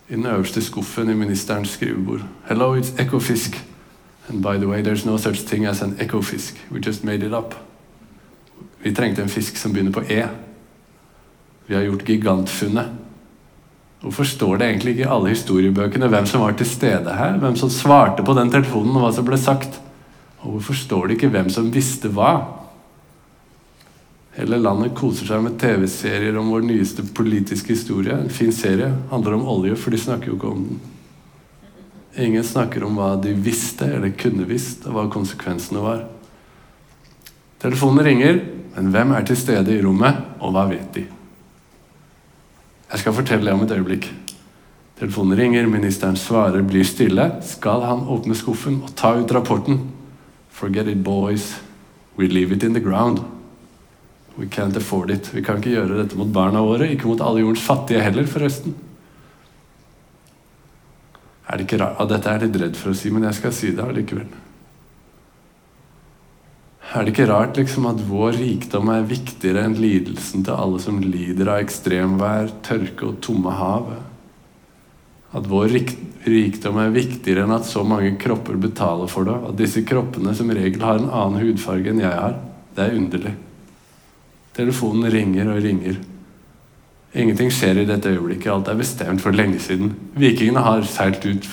I 0.09 0.15
den 0.15 0.27
øverste 0.27 0.63
skuffen 0.63 1.11
i 1.11 1.15
ministerens 1.15 1.69
skrivebord. 1.69 2.21
Hello, 2.49 2.77
it's 2.77 3.03
Ekofisk. 3.03 3.65
And 4.29 4.43
by 4.43 4.59
the 4.59 4.69
way, 4.69 4.83
there's 4.83 5.07
no 5.07 5.17
such 5.17 5.47
thing 5.47 5.67
as 5.67 5.83
an 5.83 5.97
Ekofisk. 6.01 6.67
We 6.73 6.81
just 6.87 7.05
made 7.05 7.27
it 7.27 7.33
up. 7.33 7.55
Vi 8.83 8.93
trengte 8.93 9.23
en 9.23 9.29
fisk 9.29 9.57
som 9.57 9.73
begynner 9.73 9.93
på 9.93 10.01
E. 10.01 10.27
Vi 11.67 11.75
har 11.75 11.83
gjort 11.83 12.05
gigantfunnet. 12.05 12.87
Hvorfor 14.01 14.25
står 14.25 14.57
det 14.57 14.67
egentlig 14.67 14.91
ikke 14.91 15.03
i 15.03 15.13
alle 15.15 15.29
historiebøkene 15.29 16.09
hvem 16.09 16.27
som 16.27 16.41
var 16.41 16.53
til 16.53 16.67
stede 16.67 17.13
her? 17.17 17.39
Hvem 17.39 17.57
som 17.57 17.71
svarte 17.71 18.23
på 18.23 18.35
den 18.37 18.51
telefonen, 18.51 18.97
og 18.97 19.07
hva 19.07 19.13
som 19.17 19.25
ble 19.25 19.39
sagt? 19.41 19.81
Og 20.41 20.51
hvorfor 20.51 20.75
står 20.75 21.07
det 21.07 21.17
ikke 21.17 21.29
hvem 21.33 21.49
som 21.51 21.71
visste 21.73 22.09
hva? 22.13 22.64
Hele 24.35 24.59
landet 24.59 24.97
koser 24.99 25.29
seg 25.29 25.45
med 25.45 25.61
TV-serier 25.63 26.35
om 26.41 26.49
vår 26.51 26.65
nyeste 26.67 27.05
politiske 27.15 27.71
historie. 27.77 28.17
En 28.19 28.33
fin 28.33 28.51
serie. 28.53 28.91
Handler 29.13 29.37
om 29.37 29.47
olje, 29.49 29.77
for 29.79 29.95
de 29.95 30.01
snakker 30.03 30.33
jo 30.33 30.39
ikke 30.39 30.51
om 30.51 30.65
den. 30.67 30.81
Ingen 32.25 32.45
snakker 32.47 32.83
om 32.87 32.99
hva 32.99 33.13
de 33.23 33.35
visste 33.35 33.87
eller 33.91 34.15
kunne 34.19 34.47
visst, 34.47 34.87
og 34.87 34.97
hva 34.97 35.05
konsekvensene 35.11 35.83
var. 35.83 36.05
Telefonen 37.63 38.07
ringer, 38.07 38.41
men 38.75 38.91
hvem 38.95 39.15
er 39.15 39.27
til 39.27 39.39
stede 39.39 39.75
i 39.75 39.83
rommet, 39.83 40.19
og 40.43 40.55
hva 40.55 40.67
vet 40.71 40.91
de? 40.99 41.05
Jeg 42.91 43.03
skal 43.03 43.17
fortelle 43.17 43.55
om 43.55 43.63
et 43.65 43.75
øyeblikk. 43.75 44.11
Telefonen 44.99 45.39
ringer, 45.39 45.67
ministeren 45.71 46.19
svarer, 46.19 46.63
blir 46.63 46.87
stille. 46.87 47.29
Skal 47.43 47.87
han 47.87 48.07
åpne 48.11 48.35
skuffen 48.39 48.83
og 48.83 48.95
ta 48.99 49.15
ut 49.19 49.35
rapporten? 49.35 49.81
Forget 50.51 50.91
it, 50.91 51.03
boys. 51.03 51.55
We 52.19 52.29
leave 52.29 52.55
it 52.55 52.63
in 52.63 52.75
the 52.75 52.83
ground. 52.83 53.23
We 54.37 54.49
can't 54.51 54.77
afford 54.77 55.11
it. 55.15 55.31
Vi 55.35 55.43
kan 55.47 55.61
ikke 55.61 55.77
gjøre 55.77 56.01
dette 56.01 56.19
mot 56.19 56.31
barna 56.35 56.63
våre, 56.65 56.89
ikke 56.91 57.07
mot 57.07 57.23
alle 57.23 57.45
jordens 57.45 57.63
fattige 57.63 58.03
heller, 58.03 58.27
forresten. 58.27 58.75
Er 61.45 61.61
det 61.61 61.69
ikke 61.69 61.79
rart? 61.85 62.01
Ja, 62.01 62.09
dette 62.11 62.31
er 62.31 62.41
jeg 62.41 62.49
litt 62.49 62.63
redd 62.63 62.81
for 62.81 62.91
å 62.91 62.99
si, 62.99 63.13
men 63.15 63.29
jeg 63.29 63.39
skal 63.39 63.55
si 63.55 63.71
det 63.77 63.85
allikevel. 63.85 64.27
Er 66.95 67.03
det 67.03 67.15
ikke 67.15 67.29
rart 67.31 67.57
liksom 67.59 67.87
at 67.91 68.03
vår 68.07 68.37
rikdom 68.39 68.91
er 68.95 69.07
viktigere 69.11 69.65
enn 69.67 69.79
lidelsen 69.79 70.45
til 70.47 70.55
alle 70.55 70.81
som 70.83 71.01
lider 71.03 71.51
av 71.51 71.63
ekstremvær, 71.65 72.53
tørke 72.67 73.09
og 73.09 73.23
tomme 73.25 73.55
hav? 73.55 73.89
At 75.35 75.49
vår 75.51 75.73
rikdom 76.31 76.79
er 76.79 76.95
viktigere 76.95 77.47
enn 77.47 77.55
at 77.55 77.67
så 77.67 77.83
mange 77.87 78.13
kropper 78.23 78.59
betaler 78.63 79.11
for 79.11 79.27
det? 79.27 79.41
At 79.51 79.59
disse 79.59 79.83
kroppene 79.87 80.35
som 80.39 80.53
regel 80.55 80.87
har 80.87 81.01
en 81.01 81.11
annen 81.11 81.43
hudfarge 81.43 81.91
enn 81.91 82.03
jeg 82.03 82.15
har? 82.15 82.39
Det 82.75 82.87
er 82.87 82.99
underlig. 82.99 83.35
Telefonen 84.55 85.11
ringer 85.11 85.51
og 85.51 85.63
ringer. 85.63 85.99
Ingenting 87.15 87.51
skjer 87.55 87.83
i 87.83 87.87
dette 87.89 88.11
øyeblikket. 88.11 88.51
Alt 88.51 88.71
er 88.71 88.79
bestemt 88.79 89.23
for 89.23 89.35
lenge 89.35 89.61
siden. 89.63 89.93
Vikingene 90.19 90.63
har 90.63 90.87
seilt 90.87 91.27
ut 91.27 91.47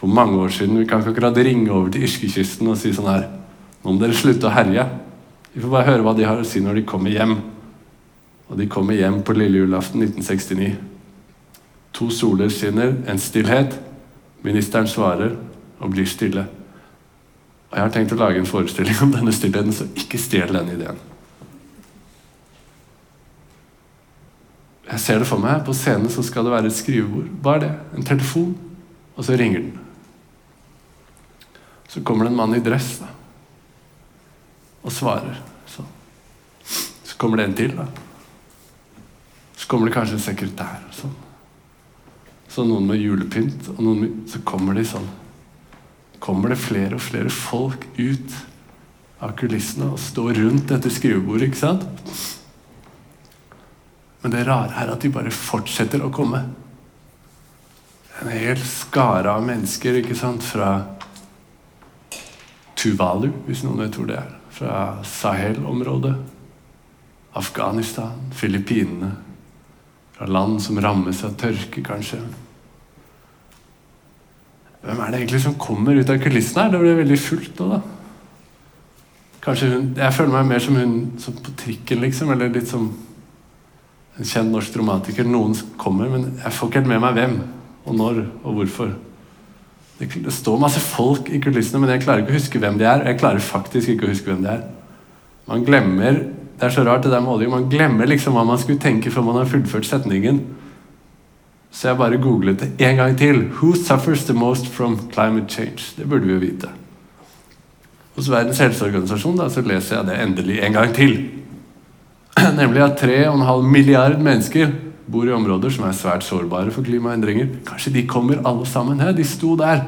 for 0.00 0.08
mange 0.08 0.38
år 0.40 0.52
siden. 0.52 0.78
Vi 0.78 0.86
kan 0.88 1.00
ikke 1.00 1.14
akkurat 1.14 1.36
ringe 1.36 1.72
over 1.72 1.90
til 1.92 2.06
irskekysten 2.06 2.68
og 2.68 2.78
si 2.80 2.92
sånn 2.96 3.10
her 3.10 3.26
Nå 3.84 3.92
må 3.94 4.00
dere 4.00 4.16
slutte 4.18 4.48
å 4.48 4.50
herje. 4.50 4.82
Vi 5.52 5.60
får 5.62 5.70
bare 5.70 5.86
høre 5.86 6.02
hva 6.02 6.14
de 6.16 6.24
har 6.26 6.40
å 6.40 6.46
si 6.48 6.58
når 6.60 6.80
de 6.80 6.88
kommer 6.90 7.12
hjem. 7.14 7.36
Og 8.50 8.58
de 8.58 8.66
kommer 8.66 8.98
hjem 8.98 9.20
på 9.22 9.36
lille 9.36 9.60
julaften 9.60 10.02
1969. 10.02 10.72
To 11.96 12.08
soler 12.10 12.50
skinner, 12.50 12.96
en 13.06 13.20
stillhet. 13.22 13.76
Ministeren 14.42 14.90
svarer 14.90 15.36
og 15.78 15.92
blir 15.94 16.08
stille. 16.10 16.48
Og 17.70 17.78
jeg 17.78 17.84
har 17.84 17.94
tenkt 17.94 18.16
å 18.16 18.18
lage 18.18 18.42
en 18.42 18.48
forestilling 18.48 18.98
om 19.06 19.14
denne 19.14 19.34
stillheten, 19.34 19.74
så 19.74 19.86
ikke 19.94 20.20
stjel 20.20 20.52
den 20.58 20.74
ideen. 20.74 20.98
Jeg 24.86 25.02
ser 25.02 25.18
det 25.18 25.26
for 25.28 25.42
meg. 25.42 25.64
På 25.66 25.74
scenen 25.74 26.10
så 26.12 26.22
skal 26.22 26.46
det 26.46 26.54
være 26.54 26.70
et 26.70 26.76
skrivebord. 26.76 27.28
Hva 27.42 27.56
er 27.56 27.64
det? 27.64 27.72
En 27.98 28.06
telefon. 28.06 28.54
Og 29.16 29.26
så 29.26 29.36
ringer 29.38 29.64
den. 29.64 29.74
Så 31.88 32.02
kommer 32.04 32.26
det 32.26 32.34
en 32.34 32.38
mann 32.38 32.54
i 32.54 32.62
dress 32.62 32.98
da. 33.00 33.12
og 34.86 34.92
svarer. 34.92 35.38
Så. 35.66 35.82
så 37.04 37.16
kommer 37.18 37.40
det 37.40 37.46
en 37.48 37.54
til. 37.54 37.76
da. 37.76 37.86
Så 39.56 39.68
kommer 39.68 39.88
det 39.88 39.94
kanskje 39.96 40.18
en 40.18 40.26
sekretær. 40.26 40.82
og 40.88 40.94
sånn. 40.94 41.16
Så 42.48 42.64
noen 42.64 42.86
med 42.86 43.02
julepynt, 43.02 43.68
og 43.74 43.80
noen 43.82 44.02
med, 44.04 44.12
så 44.30 44.38
kommer 44.46 44.76
de 44.76 44.84
sånn. 44.86 45.08
Kommer 46.22 46.52
det 46.52 46.60
flere 46.60 46.96
og 46.96 47.02
flere 47.04 47.32
folk 47.32 47.88
ut 47.98 48.36
av 49.20 49.34
kulissene 49.36 49.90
og 49.92 50.00
står 50.00 50.38
rundt 50.38 50.68
dette 50.70 50.92
skrivebordet, 50.92 51.50
ikke 51.50 51.60
sant? 51.64 51.84
Men 54.26 54.32
det 54.34 54.46
rare 54.48 54.74
er 54.82 54.88
at 54.90 55.04
de 55.04 55.08
bare 55.14 55.30
fortsetter 55.30 56.02
å 56.02 56.08
komme. 56.10 56.40
En 58.18 58.30
hel 58.34 58.58
skare 58.58 59.30
av 59.30 59.44
mennesker 59.46 60.00
ikke 60.00 60.16
sant? 60.18 60.42
fra 60.42 60.80
Tuvalu, 62.74 63.28
hvis 63.46 63.62
noen 63.62 63.84
vet 63.84 63.94
hvor 63.94 64.10
det 64.10 64.16
er. 64.18 64.34
Fra 64.50 64.80
Sahel-området. 65.06 66.16
Afghanistan, 67.38 68.18
Filippinene. 68.34 69.12
Fra 70.18 70.26
land 70.26 70.58
som 70.66 70.82
rammes 70.82 71.22
av 71.22 71.38
tørke, 71.38 71.86
kanskje. 71.86 72.18
Hvem 74.82 75.06
er 75.06 75.14
det 75.14 75.22
egentlig 75.22 75.44
som 75.46 75.58
kommer 75.68 75.94
ut 75.94 76.10
av 76.10 76.18
kulissene 76.18 76.66
her? 76.66 76.74
Det 76.74 76.82
ble 76.82 76.98
veldig 77.04 77.24
fullt 77.30 77.62
nå, 77.62 77.72
da. 77.76 77.82
Kanskje 79.46 79.74
hun, 79.76 79.90
Jeg 80.02 80.18
føler 80.18 80.40
meg 80.40 80.54
mer 80.56 80.70
som 80.70 80.82
hun 80.82 81.02
som 81.22 81.38
på 81.38 81.60
trikken, 81.62 82.02
liksom. 82.02 82.34
Eller 82.34 82.50
litt 82.50 82.74
som 82.74 82.90
en 84.16 84.28
kjent 84.28 84.52
norsk 84.52 84.72
dramatiker. 84.74 85.26
Noen 85.28 85.56
kommer, 85.80 86.08
men 86.12 86.30
jeg 86.42 86.54
får 86.56 86.70
ikke 86.70 86.82
helt 86.82 86.92
med 86.94 87.02
meg 87.04 87.18
hvem 87.18 87.36
og 87.86 87.98
når 87.98 88.22
og 88.42 88.56
hvorfor. 88.56 88.94
Det, 89.96 90.08
det 90.24 90.32
står 90.34 90.60
masse 90.60 90.80
folk 90.82 91.30
i 91.32 91.40
kulissene, 91.40 91.80
men 91.82 91.94
jeg 91.94 92.04
klarer 92.04 92.24
ikke 92.24 92.34
å 92.34 92.38
huske 92.40 92.60
hvem 92.60 92.80
de 92.80 92.88
er. 92.88 93.04
Jeg 93.10 93.20
klarer 93.20 93.44
faktisk 93.44 93.92
ikke 93.92 94.08
å 94.08 94.12
huske 94.12 94.32
hvem 94.32 94.42
de 94.44 94.52
er. 94.56 94.64
Man 95.46 95.64
glemmer 95.64 96.24
det 96.56 96.64
er 96.64 96.72
så 96.72 96.84
rart 96.84 97.04
det 97.04 97.12
der 97.12 97.20
med 97.20 97.34
olje. 97.34 97.48
Man 97.52 97.68
glemmer 97.68 98.08
liksom 98.08 98.32
hva 98.32 98.44
man 98.48 98.58
skulle 98.58 98.80
tenke 98.80 99.10
før 99.12 99.26
man 99.26 99.36
har 99.36 99.48
fullført 99.50 99.84
setningen. 99.84 100.40
Så 101.68 101.90
jeg 101.90 101.98
bare 102.00 102.20
googlet 102.22 102.62
det 102.62 102.70
en 102.88 102.96
gang 102.96 103.16
til. 103.18 103.42
Who 103.58 103.74
suffers 103.76 104.24
the 104.24 104.32
most 104.32 104.66
from 104.72 104.96
climate 105.12 105.52
change? 105.52 105.92
Det 105.98 106.08
burde 106.08 106.24
vi 106.24 106.32
jo 106.32 106.40
vite. 106.40 106.70
Hos 108.16 108.30
Verdens 108.32 108.58
helseorganisasjon 108.64 109.36
da, 109.36 109.50
så 109.52 109.60
leser 109.60 109.98
jeg 109.98 110.08
det 110.08 110.20
endelig 110.22 110.62
en 110.64 110.78
gang 110.78 110.94
til. 110.96 111.18
Nemlig 112.60 112.82
at 112.84 113.00
3,5 113.02 113.62
milliard 113.70 114.20
mennesker 114.22 114.72
bor 115.06 115.26
i 115.26 115.34
områder 115.34 115.72
som 115.72 115.86
er 115.86 115.94
svært 115.96 116.26
sårbare 116.26 116.72
for 116.74 116.86
klimaendringer. 116.86 117.60
Kanskje 117.66 117.94
de 117.94 118.06
kommer 118.06 118.42
alle 118.46 118.66
sammen? 118.66 119.00
her? 119.00 119.12
de 119.12 119.24
sto 119.24 119.56
der. 119.56 119.82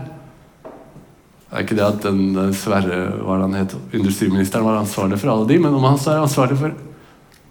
Det 1.48 1.56
er 1.56 1.64
ikke 1.64 1.78
det 1.78 1.86
at 1.86 2.02
den 2.04 2.36
eh, 2.36 2.52
Sverre 2.56 3.00
hva 3.24 3.38
han 3.40 3.56
het, 3.56 3.74
industriministeren 3.96 4.66
var 4.66 4.82
ansvarlig 4.82 5.18
for 5.20 5.32
alle 5.32 5.48
de, 5.48 5.58
men 5.62 5.74
om 5.74 5.86
han 5.88 5.96
er 5.96 6.22
ansvarlig 6.22 6.58
for 6.60 6.76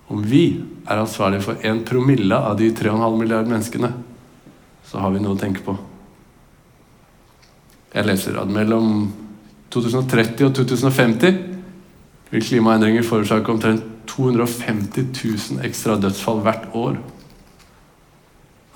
Om 0.08 0.22
vi 0.24 0.63
er 0.88 1.02
ansvarlig 1.02 1.41
for 1.43 1.60
en 1.67 1.82
promille 1.84 2.36
av 2.36 2.56
de 2.56 2.70
3,5 2.72 3.17
milliard 3.20 3.48
menneskene, 3.50 3.89
så 4.88 5.02
har 5.04 5.12
vi 5.12 5.20
noe 5.20 5.36
å 5.36 5.39
tenke 5.41 5.60
på. 5.65 5.76
Jeg 7.91 8.08
leser 8.08 8.38
at 8.39 8.48
mellom 8.48 9.10
2030 9.74 10.48
og 10.48 10.56
2050 10.56 11.41
vil 12.32 12.46
klimaendringer 12.48 13.04
forårsake 13.04 13.52
omtrent 13.52 13.96
250 14.08 15.08
000 15.58 15.65
ekstra 15.67 15.98
dødsfall 16.02 16.41
hvert 16.46 16.67
år. 16.78 16.98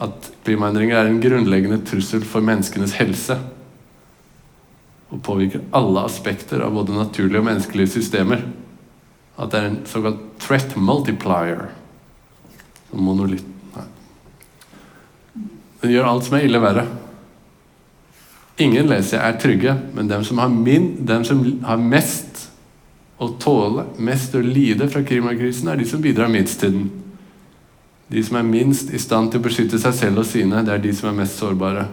At 0.02 0.32
klimaendringer 0.46 0.98
er 0.98 1.10
en 1.10 1.22
grunnleggende 1.22 1.82
trussel 1.86 2.24
for 2.26 2.44
menneskenes 2.46 2.96
helse 3.00 3.38
og 5.12 5.20
påvirker 5.28 5.66
alle 5.76 6.06
aspekter 6.08 6.64
av 6.64 6.74
både 6.76 6.96
naturlige 6.96 7.42
og 7.42 7.48
menneskelige 7.50 7.94
systemer. 7.98 8.46
At 9.36 9.52
det 9.52 9.60
er 9.60 9.68
en 9.68 9.82
såkalt 9.90 10.22
threat 10.40 10.76
multiplier. 10.80 11.68
Som 12.90 13.04
monolitt 13.08 13.48
Nei. 13.76 13.86
Den 15.82 15.94
gjør 15.96 16.10
alt 16.14 16.28
som 16.28 16.38
er 16.38 16.48
ille, 16.48 16.62
verre. 16.64 16.86
Ingen 18.62 18.88
leser 18.92 19.18
jeg 19.18 19.28
er 19.28 19.40
trygge, 19.42 19.76
men 19.96 20.10
dem 20.12 20.24
som 20.28 20.40
har, 20.40 20.52
min, 20.52 20.94
dem 21.08 21.24
som 21.28 21.44
har 21.66 21.80
mest 21.82 22.31
å 23.22 23.30
tåle, 23.38 23.86
mest 24.02 24.34
å 24.34 24.42
lide 24.42 24.88
fra 24.90 25.04
klimakrisen, 25.06 25.70
er 25.70 25.78
de 25.78 25.86
som 25.86 26.02
bidrar 26.02 26.32
minst 26.32 26.58
til 26.62 26.74
den. 26.74 26.88
De 28.12 28.22
som 28.26 28.40
er 28.40 28.48
minst 28.48 28.90
i 28.92 29.00
stand 29.00 29.32
til 29.32 29.40
å 29.40 29.46
beskytte 29.46 29.80
seg 29.80 29.94
selv 29.96 30.24
og 30.24 30.28
sine, 30.28 30.64
det 30.66 30.74
er 30.74 30.82
de 30.84 30.94
som 30.96 31.12
er 31.12 31.20
mest 31.22 31.38
sårbare. 31.40 31.86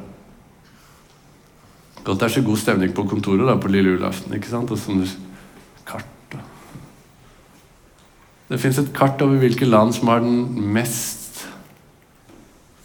Godt 2.02 2.22
det 2.22 2.26
er 2.26 2.34
så 2.38 2.44
god 2.46 2.60
stemning 2.62 2.94
på 2.96 3.04
kontoret 3.10 3.44
da, 3.46 3.58
på 3.60 3.70
lille 3.70 3.92
julaften. 3.92 4.32
ikke 4.34 4.50
sant? 4.50 4.72
Og 4.72 4.80
sånne 4.80 5.06
kart. 5.86 6.08
Da. 6.32 6.40
Det 8.48 8.60
fins 8.62 8.80
et 8.80 8.94
kart 8.96 9.20
over 9.22 9.42
hvilke 9.42 9.68
land 9.68 9.92
som 9.94 10.08
har 10.08 10.24
den 10.24 10.46
mest 10.72 11.44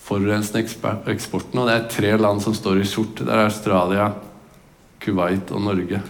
forurensende 0.03 0.65
eksporten. 1.13 1.61
Og 1.61 1.69
det 1.69 1.77
er 1.77 1.87
tre 1.95 2.11
land 2.19 2.43
som 2.43 2.57
står 2.57 2.83
i 2.83 2.89
sort. 2.89 3.23
Det 3.23 3.31
er 3.31 3.47
Australia, 3.47 4.09
Kuwait 5.01 5.55
og 5.55 5.63
Norge. 5.63 6.03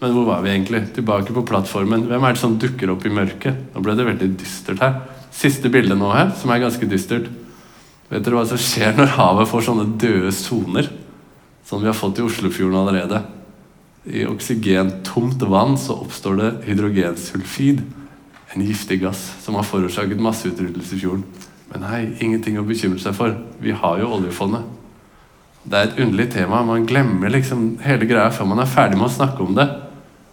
Men 0.00 0.16
hvor 0.16 0.26
var 0.28 0.42
vi 0.44 0.50
egentlig? 0.52 0.82
Tilbake 0.96 1.32
på 1.36 1.46
plattformen. 1.46 2.08
Hvem 2.10 2.26
er 2.26 2.34
det 2.34 2.42
som 2.42 2.58
dukker 2.60 2.92
opp 2.92 3.06
i 3.06 3.14
mørket? 3.14 3.70
Nå 3.74 3.84
ble 3.84 3.94
det 3.98 4.08
veldig 4.08 4.32
dystert 4.40 4.82
her. 4.82 5.00
Siste 5.34 5.70
bilde 5.72 5.96
nå 5.98 6.10
her, 6.14 6.34
som 6.38 6.52
er 6.52 6.62
ganske 6.62 6.88
dystert. 6.90 7.30
Vet 8.10 8.26
dere 8.26 8.36
hva 8.36 8.44
som 8.48 8.60
skjer 8.60 8.94
når 8.98 9.16
havet 9.16 9.50
får 9.50 9.66
sånne 9.68 9.88
døde 10.02 10.34
soner? 10.34 10.90
som 11.64 11.80
vi 11.80 11.86
har 11.86 11.94
fått 11.94 12.18
i 12.18 12.22
Oslofjorden 12.22 12.78
allerede. 12.78 13.22
I 14.04 14.26
oksygentomt 14.26 15.42
vann 15.42 15.78
så 15.78 15.96
oppstår 16.04 16.36
det 16.36 16.50
hydrogensulfid, 16.66 17.80
en 18.52 18.62
giftig 18.62 19.00
gass 19.02 19.22
som 19.42 19.56
har 19.56 19.66
forårsaket 19.66 20.20
masseutryddelse 20.20 20.94
i 20.96 21.00
fjorden. 21.00 21.24
Men 21.72 21.86
hei, 21.88 22.02
ingenting 22.20 22.58
å 22.60 22.66
bekymre 22.66 23.00
seg 23.02 23.16
for. 23.16 23.32
Vi 23.58 23.72
har 23.74 23.98
jo 23.98 24.12
oljefondet. 24.18 24.68
Det 25.64 25.78
er 25.78 25.88
et 25.88 26.02
underlig 26.04 26.28
tema. 26.34 26.60
Man 26.62 26.84
glemmer 26.86 27.32
liksom 27.32 27.80
hele 27.82 28.06
greia 28.06 28.28
før 28.30 28.50
man 28.52 28.60
er 28.62 28.70
ferdig 28.70 29.00
med 29.00 29.08
å 29.08 29.14
snakke 29.16 29.42
om 29.42 29.56
det. 29.56 29.66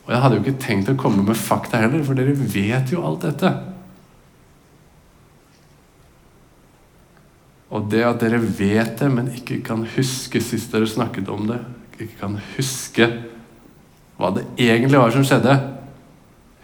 Og 0.06 0.14
jeg 0.14 0.22
hadde 0.24 0.38
jo 0.38 0.44
ikke 0.44 0.64
tenkt 0.64 0.90
å 0.92 0.98
komme 1.00 1.26
med 1.26 1.38
fakta 1.38 1.82
heller, 1.84 2.04
for 2.06 2.18
dere 2.18 2.34
vet 2.34 2.94
jo 2.94 3.04
alt 3.06 3.26
dette. 3.28 3.52
Og 7.72 7.86
det 7.92 8.02
at 8.04 8.20
dere 8.24 8.42
vet 8.42 8.98
det, 9.00 9.12
men 9.14 9.32
ikke 9.32 9.62
kan 9.64 9.86
huske 9.96 10.42
sist 10.44 10.74
dere 10.74 10.90
snakket 10.90 11.30
om 11.32 11.46
det, 11.54 11.62
ikke 11.96 12.18
kan 12.20 12.40
huske 12.56 13.08
hva 14.18 14.32
det 14.36 14.44
egentlig 14.60 15.00
var 15.00 15.14
som 15.14 15.24
skjedde, 15.26 15.54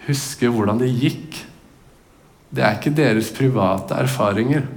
huske 0.07 0.49
hvordan 0.51 0.81
det 0.81 0.91
gikk, 0.91 1.37
det 2.53 2.63
er 2.63 2.77
ikke 2.77 2.95
deres 2.95 3.31
private 3.35 3.97
erfaringer. 3.99 4.67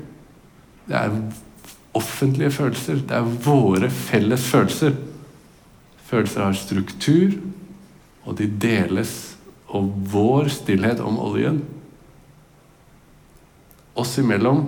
Det 0.88 0.96
er 0.98 1.12
offentlige 1.94 2.50
følelser. 2.50 3.02
Det 3.06 3.14
er 3.14 3.28
våre 3.44 3.90
felles 3.94 4.46
følelser. 4.50 4.96
Følelser 6.10 6.42
har 6.42 6.58
struktur, 6.58 7.36
og 8.26 8.36
de 8.38 8.48
deles. 8.60 9.12
Og 9.70 9.90
vår 10.10 10.50
stillhet 10.50 11.02
om 11.04 11.20
oljen 11.22 11.60
oss 14.00 14.18
imellom 14.18 14.64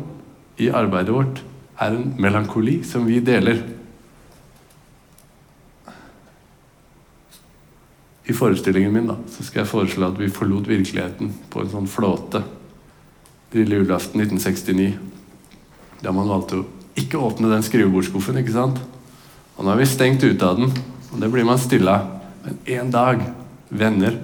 i 0.61 0.68
arbeidet 0.70 1.14
vårt 1.14 1.40
er 1.80 1.94
en 1.96 2.12
melankoli 2.20 2.80
som 2.86 3.07
vi 3.09 3.20
deler. 3.24 3.62
I 8.24 8.34
forestillingen 8.36 8.92
min 8.94 9.09
da, 9.11 9.16
så 9.30 9.44
skal 9.44 9.62
jeg 9.62 9.72
foreslå 9.72 10.12
at 10.12 10.20
vi 10.20 10.30
forlot 10.32 10.68
virkeligheten 10.70 11.32
på 11.50 11.62
en 11.62 11.72
sånn 11.72 11.90
flåte 11.90 12.44
lille 13.53 13.82
julaften 13.82 14.22
1969. 14.22 14.92
Da 16.03 16.14
man 16.14 16.30
valgte 16.30 16.62
å 16.62 16.68
ikke 16.98 17.20
åpne 17.20 17.50
den 17.50 17.64
skrivebordsskuffen. 17.66 18.38
ikke 18.40 18.55
sant? 18.55 18.78
Og 19.57 19.64
nå 19.64 19.72
er 19.72 19.82
vi 19.82 19.88
stengt 19.90 20.24
ute 20.24 20.46
av 20.46 20.61
den, 20.61 20.72
og 21.12 21.20
det 21.20 21.30
blir 21.32 21.46
man 21.48 21.61
stille 21.61 21.92
av. 21.92 22.18
Men 22.42 22.59
en 22.78 22.90
dag, 22.94 23.20
venner, 23.73 24.18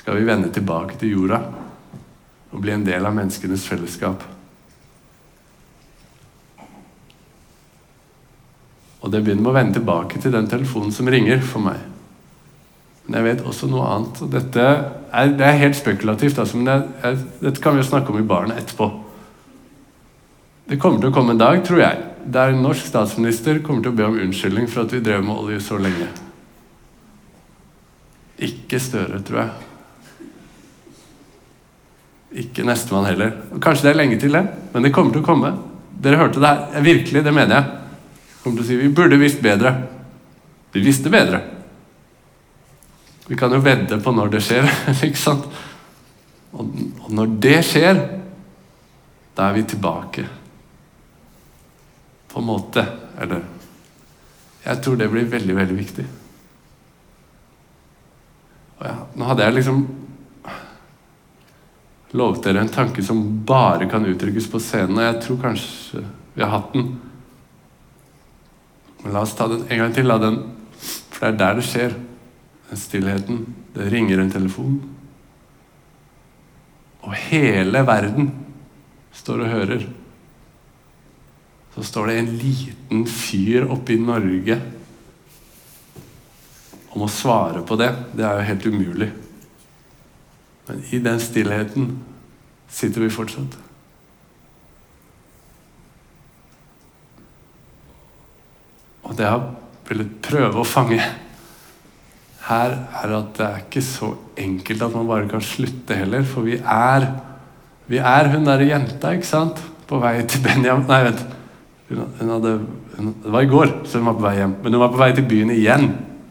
skal 0.00 0.16
vi 0.16 0.28
vende 0.28 0.52
tilbake 0.52 0.98
til 1.00 1.16
jorda. 1.16 1.42
og 2.52 2.62
bli 2.62 2.72
en 2.72 2.84
del 2.86 3.04
av 3.04 3.12
menneskenes 3.12 3.66
fellesskap. 3.68 4.22
Og 9.02 9.10
det 9.12 9.20
begynner 9.20 9.42
med 9.42 9.50
å 9.50 9.56
vende 9.58 9.76
tilbake 9.76 10.20
til 10.22 10.32
den 10.32 10.48
telefonen 10.48 10.94
som 10.94 11.10
ringer 11.10 11.42
for 11.44 11.60
meg. 11.60 11.82
Men 13.06 13.18
jeg 13.18 13.26
vet 13.26 13.44
også 13.46 13.68
noe 13.68 13.86
annet. 13.92 14.22
og 14.24 14.30
Dette 14.32 14.62
er, 14.64 15.34
det 15.36 15.46
er 15.46 15.60
helt 15.60 15.76
spekulativt, 15.76 16.38
altså, 16.38 16.56
men 16.56 16.70
jeg, 16.70 16.86
jeg, 17.02 17.20
dette 17.42 17.62
kan 17.62 17.76
vi 17.76 17.82
jo 17.82 17.90
snakke 17.90 18.14
om 18.14 18.22
i 18.22 18.26
baren 18.26 18.54
etterpå. 18.56 18.88
Det 20.66 20.80
kommer 20.82 21.02
til 21.02 21.12
å 21.12 21.14
komme 21.14 21.36
en 21.36 21.42
dag, 21.42 21.60
tror 21.66 21.82
jeg, 21.82 22.06
der 22.24 22.54
en 22.54 22.64
norsk 22.64 22.88
statsminister 22.88 23.60
kommer 23.62 23.84
til 23.84 23.92
å 23.92 23.98
be 24.00 24.08
om 24.08 24.22
unnskyldning 24.24 24.66
for 24.70 24.86
at 24.86 24.96
vi 24.96 25.04
drev 25.04 25.22
med 25.26 25.36
olje 25.36 25.60
så 25.62 25.78
lenge. 25.78 26.08
Ikke 28.42 28.80
Støre, 28.82 29.22
tror 29.24 29.40
jeg. 29.40 29.50
Ikke 32.42 32.66
nestemann 32.66 33.06
heller. 33.08 33.32
Kanskje 33.62 33.86
det 33.86 33.92
er 33.94 34.00
lenge 34.02 34.18
til 34.20 34.34
det, 34.36 34.42
men 34.74 34.84
det 34.84 34.92
kommer 34.92 35.14
til 35.14 35.22
å 35.22 35.26
komme. 35.26 35.52
Dere 36.04 36.18
hørte 36.20 36.42
det 36.42 36.50
her. 36.50 36.82
Virkelig, 36.84 37.22
det 37.24 37.32
mener 37.32 37.54
jeg. 37.56 37.64
Kommer 38.42 38.60
til 38.60 38.66
å 38.66 38.68
si 38.68 38.80
Vi 38.82 38.90
burde 38.92 39.20
visst 39.20 39.40
bedre. 39.44 39.72
Vi 40.74 40.82
visste 40.84 41.12
bedre. 41.12 41.40
Vi 43.26 43.38
kan 43.38 43.54
jo 43.54 43.62
vedde 43.64 43.98
på 44.02 44.12
når 44.14 44.34
det 44.36 44.42
skjer, 44.44 44.68
ikke 45.08 45.18
sant? 45.18 45.48
Og, 46.56 46.76
når 47.12 47.32
det 47.42 47.56
skjer, 47.66 48.02
da 49.36 49.48
er 49.48 49.56
vi 49.56 49.64
tilbake. 49.72 50.26
På 52.30 52.42
en 52.42 52.48
måte. 52.52 52.84
Eller 53.16 53.42
Jeg 54.66 54.82
tror 54.82 55.00
det 55.00 55.08
blir 55.10 55.28
veldig, 55.30 55.56
veldig 55.56 55.78
viktig. 55.78 56.06
Ja, 58.82 58.96
nå 59.16 59.28
hadde 59.30 59.46
jeg 59.46 59.56
liksom 59.56 59.84
lovet 62.16 62.44
dere 62.44 62.62
en 62.64 62.72
tanke 62.72 63.04
som 63.04 63.22
bare 63.48 63.88
kan 63.90 64.04
uttrykkes 64.08 64.48
på 64.52 64.60
scenen, 64.62 64.98
og 64.98 65.06
jeg 65.06 65.20
tror 65.24 65.42
kanskje 65.42 66.02
vi 66.36 66.44
har 66.44 66.52
hatt 66.52 66.74
den. 66.76 66.90
Men 69.02 69.14
la 69.14 69.22
oss 69.24 69.34
ta 69.38 69.48
den 69.48 69.64
en 69.68 69.82
gang 69.82 69.94
til, 69.96 70.12
den, 70.20 70.38
for 71.12 71.24
det 71.24 71.32
er 71.32 71.40
der 71.40 71.58
det 71.58 71.66
skjer. 71.68 71.96
Den 72.66 72.80
stillheten. 72.80 73.42
Det 73.76 73.90
ringer 73.92 74.20
en 74.20 74.32
telefon. 74.32 74.80
Og 77.06 77.14
hele 77.28 77.84
verden 77.86 78.32
står 79.14 79.44
og 79.44 79.52
hører. 79.52 79.84
Så 81.76 81.84
står 81.86 82.10
det 82.10 82.16
en 82.18 82.32
liten 82.40 83.04
fyr 83.06 83.68
oppe 83.70 83.94
i 83.94 84.00
Norge 84.00 84.58
om 86.96 87.04
å 87.04 87.12
svare 87.12 87.62
på 87.66 87.76
det. 87.78 87.90
Det 88.16 88.24
er 88.24 88.40
jo 88.40 88.48
helt 88.48 88.66
umulig. 88.66 89.10
Men 90.66 90.82
i 90.90 91.00
den 91.04 91.20
stillheten 91.22 91.92
sitter 92.72 93.04
vi 93.04 93.12
fortsatt. 93.12 93.60
Og 99.06 99.14
det 99.14 99.28
jeg 99.28 99.36
har 99.36 99.46
villet 99.86 100.16
prøve 100.24 100.58
å 100.58 100.66
fange 100.66 100.98
her, 102.46 102.74
er 103.04 103.14
at 103.20 103.30
det 103.36 103.46
er 103.46 103.62
ikke 103.62 103.84
så 103.84 104.10
enkelt 104.38 104.82
at 104.82 104.96
man 104.96 105.06
bare 105.06 105.30
kan 105.30 105.44
slutte 105.44 105.94
heller. 105.98 106.26
For 106.26 106.46
vi 106.46 106.58
er 106.58 107.06
vi 107.86 108.00
er 108.02 108.32
hun 108.32 108.46
derre 108.46 108.66
jenta, 108.66 109.12
ikke 109.14 109.28
sant? 109.28 109.60
På 109.86 110.00
vei 110.02 110.18
til 110.26 110.42
Benjamin 110.42 110.88
Nei, 110.90 111.02
vent. 111.06 111.22
Hun, 111.86 112.30
hadde, 112.32 112.54
hun, 112.96 113.12
det 113.22 113.30
var 113.30 113.44
i 113.46 113.50
går, 113.50 113.72
så 113.86 114.00
hun 114.00 114.08
var 114.08 114.16
på 114.18 114.24
vei 114.24 114.34
hjem. 114.40 114.56
Men 114.64 114.74
hun 114.74 114.82
var 114.82 114.94
på 114.94 115.02
vei 115.04 115.10
til 115.14 115.28
byen 115.30 115.52
igjen. 115.54 115.86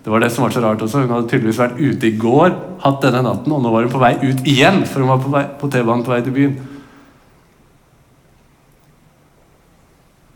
Det 0.05 0.11
var 0.11 0.19
det 0.19 0.29
som 0.29 0.43
var 0.43 0.51
så 0.53 0.61
rart 0.61 0.81
også. 0.85 0.99
Hun 1.01 1.09
hadde 1.09 1.29
tydeligvis 1.31 1.57
vært 1.57 1.79
ute 1.81 2.05
i 2.05 2.17
går, 2.21 2.51
hatt 2.83 3.01
denne 3.01 3.23
natten, 3.25 3.53
og 3.55 3.61
nå 3.63 3.71
var 3.73 3.87
hun 3.87 3.93
på 3.95 4.01
vei 4.03 4.11
ut 4.21 4.43
igjen, 4.45 4.83
for 4.85 5.01
hun 5.01 5.09
var 5.09 5.47
på, 5.57 5.69
T-banen 5.73 6.03
på 6.05 6.13
vei 6.13 6.19
til 6.21 6.35
byen. 6.35 6.59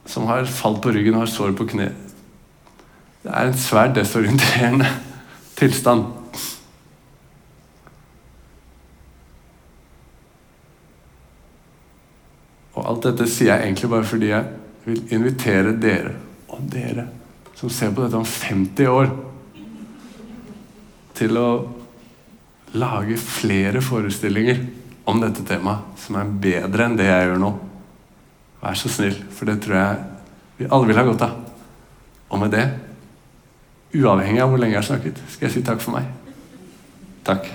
Som 0.10 0.26
har 0.26 0.50
falt 0.50 0.82
på 0.82 0.96
ryggen 0.96 1.20
og 1.20 1.28
har 1.28 1.30
sår 1.30 1.54
på 1.54 1.70
kne. 1.70 1.92
Det 3.22 3.30
er 3.30 3.52
en 3.52 3.62
svært 3.62 3.94
desorienterende 4.00 4.90
tilstand. 5.62 6.10
Og 12.74 12.90
alt 12.90 13.06
dette 13.12 13.30
sier 13.30 13.54
jeg 13.54 13.70
egentlig 13.70 13.94
bare 13.94 14.12
fordi 14.18 14.34
jeg 14.34 14.90
vil 14.90 15.02
invitere 15.14 15.78
dere 15.78 16.18
og 16.50 16.66
dere 16.74 17.12
som 17.54 17.70
ser 17.70 17.94
på 17.94 18.02
dette 18.02 18.18
om 18.18 18.26
50 18.26 18.88
år, 18.90 19.10
til 21.20 21.38
å 21.40 21.50
lage 22.80 23.18
flere 23.20 23.82
forestillinger 23.84 24.62
om 25.10 25.22
dette 25.22 25.44
temaet 25.48 26.00
som 26.04 26.20
er 26.20 26.32
bedre 26.44 26.86
enn 26.86 26.98
det 27.00 27.08
jeg 27.10 27.30
gjør 27.30 27.42
nå. 27.42 27.52
Vær 28.60 28.78
så 28.78 28.92
snill, 28.92 29.18
for 29.34 29.50
det 29.50 29.60
tror 29.64 29.80
jeg 29.80 30.04
vi 30.60 30.68
alle 30.68 30.90
vil 30.90 31.00
ha 31.00 31.06
godt 31.08 31.26
av. 31.26 31.38
Og 32.30 32.42
med 32.42 32.54
det, 32.54 32.66
uavhengig 33.96 34.44
av 34.44 34.52
hvor 34.52 34.62
lenge 34.62 34.76
jeg 34.76 34.84
har 34.84 34.90
snakket, 34.92 35.24
skal 35.34 35.50
jeg 35.50 35.58
si 35.58 35.66
takk 35.66 35.82
for 35.82 35.96
meg. 35.98 36.10
Takk. 37.26 37.48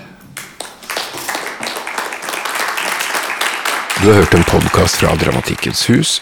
Du 4.01 4.09
har 4.11 4.19
hørt 4.19 4.35
en 4.37 4.47
podkast 4.49 4.99
fra 5.01 5.15
Dramatikkens 5.21 5.85
hus. 5.89 6.17